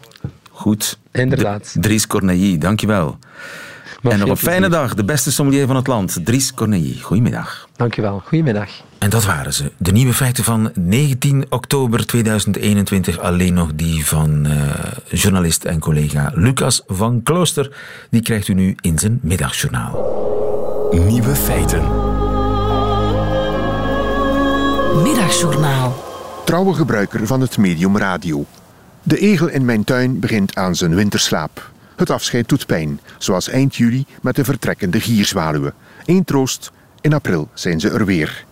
Goed. 0.51 0.99
Inderdaad. 1.13 1.63
D- 1.79 1.83
Dries 1.83 2.07
Corneille, 2.07 2.59
dankjewel. 2.59 3.19
En 4.03 4.19
nog 4.19 4.29
een 4.29 4.37
fijne 4.37 4.69
dag, 4.69 4.95
de 4.95 5.05
beste 5.05 5.33
sommelier 5.33 5.67
van 5.67 5.77
het 5.77 5.87
land, 5.87 6.19
Dries 6.25 6.55
Corneille. 6.55 7.01
Goedemiddag. 7.01 7.69
Dankjewel. 7.77 8.23
Goedemiddag. 8.25 8.69
En 8.99 9.11
dat 9.11 9.25
waren 9.25 9.53
ze. 9.55 9.73
De 9.77 9.93
nieuwe 9.93 10.13
feiten 10.13 10.45
van 10.45 10.71
19 10.75 11.45
oktober 11.49 12.07
2021. 12.07 13.19
Alleen 13.19 13.55
nog 13.55 13.71
die 13.75 14.07
van 14.07 14.47
eh, 14.47 14.59
journalist 15.11 15.65
en 15.65 15.79
collega 15.79 16.33
Lucas 16.35 16.83
van 16.87 17.23
Klooster. 17.23 17.77
Die 18.11 18.23
krijgt 18.23 18.49
u 18.49 18.55
nu 18.55 18.77
in 18.81 18.99
zijn 18.99 19.19
middagjournaal. 19.23 20.91
Nieuwe 20.91 21.35
feiten. 21.35 21.83
Middagjournaal. 25.03 26.05
Trouwe 26.45 26.75
gebruiker 26.75 27.27
van 27.27 27.41
het 27.41 27.59
medium 27.59 27.97
radio. 27.97 28.45
De 29.03 29.19
egel 29.19 29.49
in 29.49 29.65
mijn 29.65 29.85
tuin 29.85 30.21
begint 30.21 30.55
aan 30.55 30.75
zijn 30.75 30.95
winterslaap. 30.95 31.72
Het 31.97 32.11
afscheid 32.11 32.49
doet 32.49 32.67
pijn, 32.67 33.01
zoals 33.19 33.49
eind 33.49 33.77
juli 33.77 34.07
met 34.23 34.37
de 34.37 34.45
vertrekkende 34.45 35.01
gierzwaluwen. 35.01 35.75
Eén 36.05 36.25
troost, 36.25 36.71
in 37.01 37.15
april 37.15 37.49
zijn 37.55 37.81
ze 37.81 37.91
er 37.91 38.05
weer. 38.05 38.45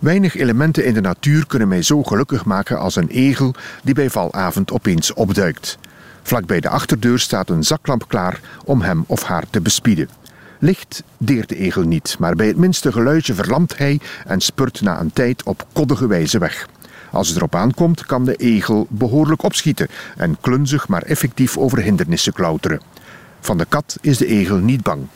Weinig 0.00 0.36
elementen 0.36 0.84
in 0.84 0.94
de 0.94 1.00
natuur 1.00 1.46
kunnen 1.46 1.68
mij 1.68 1.82
zo 1.82 2.02
gelukkig 2.02 2.44
maken 2.44 2.78
als 2.78 2.96
een 2.96 3.08
egel 3.08 3.54
die 3.82 3.94
bij 3.94 4.10
valavond 4.10 4.72
opeens 4.72 5.14
opduikt. 5.14 5.78
Vlak 6.22 6.46
bij 6.46 6.60
de 6.60 6.68
achterdeur 6.68 7.18
staat 7.18 7.50
een 7.50 7.64
zaklamp 7.64 8.08
klaar 8.08 8.40
om 8.64 8.80
hem 8.80 9.04
of 9.06 9.22
haar 9.22 9.44
te 9.50 9.60
bespieden. 9.60 10.08
Licht 10.58 11.02
deert 11.18 11.48
de 11.48 11.56
egel 11.56 11.82
niet, 11.82 12.16
maar 12.18 12.34
bij 12.34 12.46
het 12.46 12.56
minste 12.56 12.92
geluidje 12.92 13.34
verlamt 13.34 13.78
hij 13.78 14.00
en 14.26 14.40
spurt 14.40 14.80
na 14.80 15.00
een 15.00 15.12
tijd 15.12 15.42
op 15.42 15.66
koddige 15.72 16.06
wijze 16.06 16.38
weg. 16.38 16.68
Als 17.16 17.28
het 17.28 17.36
erop 17.36 17.54
aankomt, 17.54 18.06
kan 18.06 18.24
de 18.24 18.36
egel 18.36 18.86
behoorlijk 18.90 19.42
opschieten 19.42 19.88
en 20.16 20.36
klunzig 20.40 20.88
maar 20.88 21.02
effectief 21.02 21.58
over 21.58 21.82
hindernissen 21.82 22.32
klauteren. 22.32 22.80
Van 23.40 23.58
de 23.58 23.64
kat 23.68 23.98
is 24.00 24.18
de 24.18 24.26
egel 24.26 24.56
niet 24.56 24.82
bang. 24.82 25.06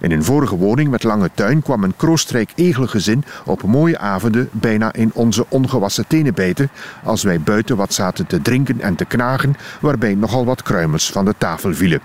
In 0.00 0.10
een 0.10 0.24
vorige 0.24 0.56
woning 0.56 0.90
met 0.90 1.02
lange 1.02 1.30
tuin 1.34 1.62
kwam 1.62 1.84
een 1.84 1.96
kroostrijk 1.96 2.52
egelgezin 2.54 3.24
op 3.44 3.62
mooie 3.62 3.98
avonden 3.98 4.48
bijna 4.52 4.92
in 4.92 5.10
onze 5.14 5.46
ongewassen 5.48 6.06
tenen 6.06 6.34
bijten 6.34 6.70
als 7.04 7.22
wij 7.22 7.40
buiten 7.40 7.76
wat 7.76 7.94
zaten 7.94 8.26
te 8.26 8.42
drinken 8.42 8.80
en 8.80 8.94
te 8.94 9.04
knagen, 9.04 9.56
waarbij 9.80 10.14
nogal 10.14 10.44
wat 10.44 10.62
kruimels 10.62 11.10
van 11.10 11.24
de 11.24 11.34
tafel 11.38 11.74
vielen. 11.74 12.00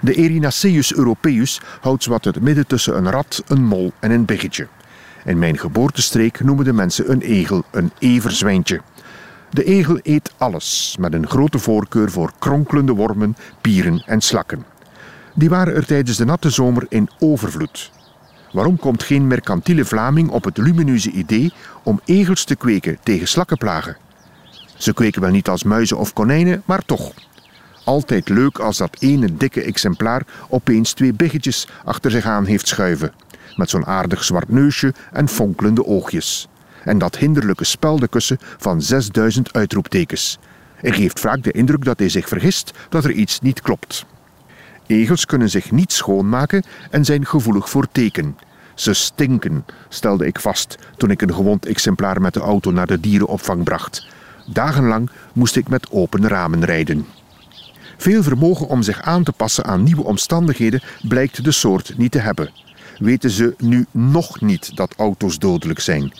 De 0.00 0.14
Erinaceus 0.14 0.94
europaeus 0.94 1.60
houdt 1.80 2.02
zowat 2.02 2.24
het 2.24 2.40
midden 2.40 2.66
tussen 2.66 2.96
een 2.96 3.10
rat, 3.10 3.42
een 3.46 3.64
mol 3.64 3.92
en 4.00 4.10
een 4.10 4.24
biggetje. 4.24 4.66
In 5.26 5.38
mijn 5.38 5.58
geboortestreek 5.58 6.40
noemen 6.40 6.64
de 6.64 6.72
mensen 6.72 7.10
een 7.10 7.20
egel 7.20 7.64
een 7.70 7.90
everzwijntje. 7.98 8.80
De 9.50 9.64
egel 9.64 9.98
eet 10.02 10.32
alles, 10.36 10.96
met 11.00 11.12
een 11.12 11.28
grote 11.28 11.58
voorkeur 11.58 12.10
voor 12.10 12.32
kronkelende 12.38 12.92
wormen, 12.92 13.36
pieren 13.60 14.02
en 14.06 14.20
slakken. 14.20 14.64
Die 15.34 15.48
waren 15.48 15.74
er 15.74 15.86
tijdens 15.86 16.16
de 16.16 16.24
natte 16.24 16.50
zomer 16.50 16.86
in 16.88 17.08
overvloed. 17.18 17.92
Waarom 18.52 18.78
komt 18.78 19.02
geen 19.02 19.26
mercantiele 19.26 19.84
Vlaming 19.84 20.30
op 20.30 20.44
het 20.44 20.56
lumineuze 20.56 21.10
idee 21.10 21.52
om 21.82 22.00
egels 22.04 22.44
te 22.44 22.56
kweken 22.56 22.98
tegen 23.02 23.28
slakkenplagen? 23.28 23.96
Ze 24.76 24.94
kweken 24.94 25.20
wel 25.20 25.30
niet 25.30 25.48
als 25.48 25.62
muizen 25.62 25.98
of 25.98 26.12
konijnen, 26.12 26.62
maar 26.64 26.84
toch. 26.84 27.12
Altijd 27.84 28.28
leuk 28.28 28.58
als 28.58 28.76
dat 28.76 28.96
ene 28.98 29.36
dikke 29.36 29.62
exemplaar 29.62 30.22
opeens 30.48 30.92
twee 30.92 31.12
biggetjes 31.12 31.68
achter 31.84 32.10
zich 32.10 32.24
aan 32.24 32.44
heeft 32.44 32.68
schuiven. 32.68 33.12
Met 33.56 33.70
zo'n 33.70 33.86
aardig 33.86 34.24
zwart 34.24 34.48
neusje 34.48 34.94
en 35.12 35.28
fonkelende 35.28 35.86
oogjes. 35.86 36.48
En 36.84 36.98
dat 36.98 37.16
hinderlijke 37.16 37.64
speldenkussen 37.64 38.38
van 38.56 38.82
6000 38.82 39.52
uitroeptekens. 39.52 40.38
Er 40.82 40.94
geeft 40.94 41.20
vaak 41.20 41.42
de 41.42 41.52
indruk 41.52 41.84
dat 41.84 41.98
hij 41.98 42.08
zich 42.08 42.28
vergist 42.28 42.72
dat 42.88 43.04
er 43.04 43.12
iets 43.12 43.40
niet 43.40 43.60
klopt. 43.60 44.06
Egels 44.86 45.26
kunnen 45.26 45.50
zich 45.50 45.70
niet 45.70 45.92
schoonmaken 45.92 46.64
en 46.90 47.04
zijn 47.04 47.26
gevoelig 47.26 47.70
voor 47.70 47.86
teken. 47.92 48.36
Ze 48.74 48.92
stinken, 48.92 49.64
stelde 49.88 50.26
ik 50.26 50.40
vast 50.40 50.78
toen 50.96 51.10
ik 51.10 51.22
een 51.22 51.34
gewond 51.34 51.66
exemplaar 51.66 52.20
met 52.20 52.34
de 52.34 52.40
auto 52.40 52.70
naar 52.70 52.86
de 52.86 53.00
dierenopvang 53.00 53.64
bracht. 53.64 54.06
Dagenlang 54.46 55.10
moest 55.32 55.56
ik 55.56 55.68
met 55.68 55.90
open 55.90 56.28
ramen 56.28 56.64
rijden. 56.64 57.06
Veel 57.96 58.22
vermogen 58.22 58.68
om 58.68 58.82
zich 58.82 59.02
aan 59.02 59.22
te 59.22 59.32
passen 59.32 59.64
aan 59.64 59.82
nieuwe 59.82 60.04
omstandigheden 60.04 60.82
blijkt 61.08 61.44
de 61.44 61.52
soort 61.52 61.98
niet 61.98 62.12
te 62.12 62.18
hebben. 62.18 62.50
Weten 62.98 63.30
ze 63.30 63.54
nu 63.58 63.86
nog 63.90 64.40
niet 64.40 64.76
dat 64.76 64.94
auto's 64.96 65.38
dodelijk 65.38 65.80
zijn? 65.80 66.12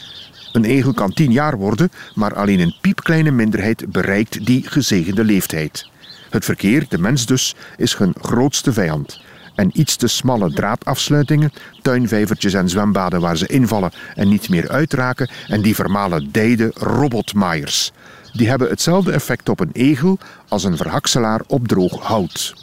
Een 0.52 0.64
egel 0.64 0.94
kan 0.94 1.12
tien 1.12 1.32
jaar 1.32 1.56
worden, 1.56 1.90
maar 2.14 2.34
alleen 2.34 2.60
een 2.60 2.76
piepkleine 2.80 3.30
minderheid 3.30 3.92
bereikt 3.92 4.46
die 4.46 4.66
gezegende 4.66 5.24
leeftijd. 5.24 5.88
Het 6.30 6.44
verkeer, 6.44 6.86
de 6.88 6.98
mens 6.98 7.26
dus, 7.26 7.54
is 7.76 7.96
hun 7.96 8.14
grootste 8.20 8.72
vijand. 8.72 9.20
En 9.54 9.70
iets 9.80 9.96
te 9.96 10.06
smalle 10.06 10.52
draadafsluitingen, 10.52 11.52
tuinvijvertjes 11.82 12.54
en 12.54 12.68
zwembaden 12.68 13.20
waar 13.20 13.36
ze 13.36 13.46
invallen 13.46 13.92
en 14.14 14.28
niet 14.28 14.48
meer 14.48 14.68
uitraken, 14.68 15.30
en 15.48 15.62
die 15.62 15.74
vermalendijde 15.74 16.70
robotmaaiers. 16.74 17.92
Die 18.32 18.48
hebben 18.48 18.68
hetzelfde 18.68 19.12
effect 19.12 19.48
op 19.48 19.60
een 19.60 19.70
egel 19.72 20.18
als 20.48 20.64
een 20.64 20.76
verhakselaar 20.76 21.40
op 21.46 21.68
droog 21.68 22.00
hout. 22.02 22.54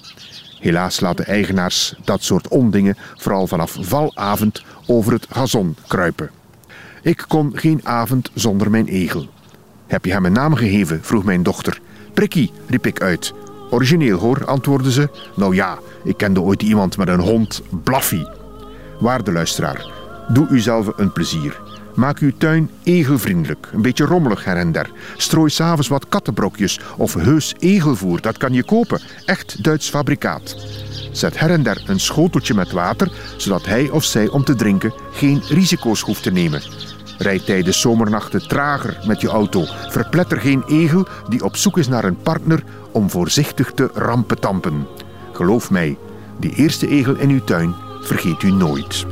Helaas 0.63 0.99
laten 0.99 1.25
eigenaars 1.25 1.93
dat 2.03 2.23
soort 2.23 2.47
ondingen 2.47 2.97
vooral 3.15 3.47
vanaf 3.47 3.77
valavond 3.79 4.63
over 4.87 5.13
het 5.13 5.27
gazon 5.29 5.75
kruipen. 5.87 6.29
Ik 7.01 7.25
kon 7.27 7.51
geen 7.55 7.79
avond 7.83 8.31
zonder 8.33 8.69
mijn 8.69 8.87
egel. 8.87 9.27
Heb 9.87 10.05
je 10.05 10.11
hem 10.11 10.25
een 10.25 10.33
naam 10.33 10.55
gegeven? 10.55 10.99
vroeg 11.03 11.23
mijn 11.23 11.43
dochter. 11.43 11.79
Prikkie, 12.13 12.51
riep 12.67 12.85
ik 12.85 13.01
uit. 13.01 13.33
Origineel 13.69 14.19
hoor, 14.19 14.45
antwoordde 14.45 14.91
ze. 14.91 15.09
Nou 15.35 15.55
ja, 15.55 15.77
ik 16.03 16.17
kende 16.17 16.41
ooit 16.41 16.61
iemand 16.61 16.97
met 16.97 17.07
een 17.07 17.19
hond, 17.19 17.61
Blaffy. 17.83 18.23
Waarde 18.99 19.31
luisteraar, 19.31 19.91
doe 20.27 20.47
uzelf 20.47 20.87
een 20.95 21.11
plezier. 21.11 21.61
Maak 21.95 22.19
uw 22.19 22.31
tuin 22.37 22.69
egelvriendelijk, 22.83 23.69
een 23.73 23.81
beetje 23.81 24.05
rommelig 24.05 24.45
her 24.45 24.57
en 24.57 24.71
der. 24.71 24.91
Strooi 25.17 25.49
s'avonds 25.49 25.87
wat 25.87 26.07
kattenbrokjes 26.09 26.79
of 26.97 27.13
heus 27.13 27.55
egelvoer, 27.59 28.21
dat 28.21 28.37
kan 28.37 28.53
je 28.53 28.63
kopen. 28.63 29.01
Echt 29.25 29.63
Duits 29.63 29.89
fabrikaat. 29.89 30.55
Zet 31.11 31.39
her 31.39 31.49
en 31.49 31.63
der 31.63 31.83
een 31.87 31.99
schoteltje 31.99 32.53
met 32.53 32.71
water, 32.71 33.11
zodat 33.37 33.65
hij 33.65 33.89
of 33.89 34.03
zij 34.03 34.27
om 34.27 34.43
te 34.43 34.55
drinken 34.55 34.93
geen 35.11 35.41
risico's 35.47 36.01
hoeft 36.01 36.23
te 36.23 36.31
nemen. 36.31 36.61
Rijd 37.17 37.45
tijdens 37.45 37.81
zomernachten 37.81 38.47
trager 38.47 38.97
met 39.07 39.21
je 39.21 39.27
auto. 39.27 39.63
Verpletter 39.89 40.39
geen 40.39 40.63
egel 40.67 41.07
die 41.29 41.43
op 41.43 41.55
zoek 41.55 41.77
is 41.77 41.87
naar 41.87 42.03
een 42.03 42.21
partner 42.21 42.63
om 42.91 43.09
voorzichtig 43.09 43.71
te 43.71 43.89
rampetampen. 43.93 44.87
Geloof 45.33 45.71
mij, 45.71 45.97
die 46.39 46.55
eerste 46.55 46.87
egel 46.87 47.15
in 47.15 47.29
uw 47.29 47.43
tuin 47.43 47.75
vergeet 48.01 48.43
u 48.43 48.51
nooit. 48.51 49.05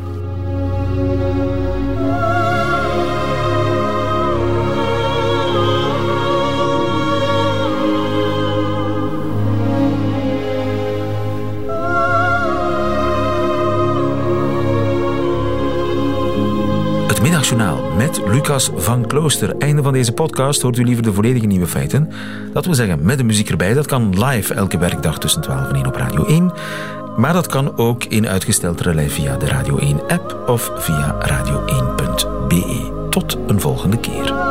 Lucas 18.17 18.69
van 18.75 19.07
Klooster. 19.07 19.55
Einde 19.57 19.83
van 19.83 19.93
deze 19.93 20.11
podcast 20.11 20.61
hoort 20.61 20.77
u 20.77 20.83
liever 20.83 21.03
de 21.03 21.13
volledige 21.13 21.45
nieuwe 21.45 21.67
feiten. 21.67 22.11
Dat 22.53 22.65
wil 22.65 22.73
zeggen 22.73 23.05
met 23.05 23.17
de 23.17 23.23
muziek 23.23 23.49
erbij. 23.49 23.73
Dat 23.73 23.85
kan 23.85 24.25
live 24.25 24.53
elke 24.53 24.77
werkdag 24.77 25.19
tussen 25.19 25.41
12 25.41 25.69
en 25.69 25.75
1 25.75 25.85
op 25.85 25.95
Radio 25.95 26.25
1. 26.25 26.51
Maar 27.17 27.33
dat 27.33 27.47
kan 27.47 27.77
ook 27.77 28.03
in 28.03 28.27
uitgesteld 28.27 28.81
relais 28.81 29.13
via 29.13 29.37
de 29.37 29.47
Radio 29.47 29.77
1 29.77 29.99
app 30.07 30.43
of 30.47 30.71
via 30.75 31.17
radio1.be. 31.27 32.91
tot 33.09 33.37
een 33.47 33.59
volgende 33.59 33.99
keer. 33.99 34.50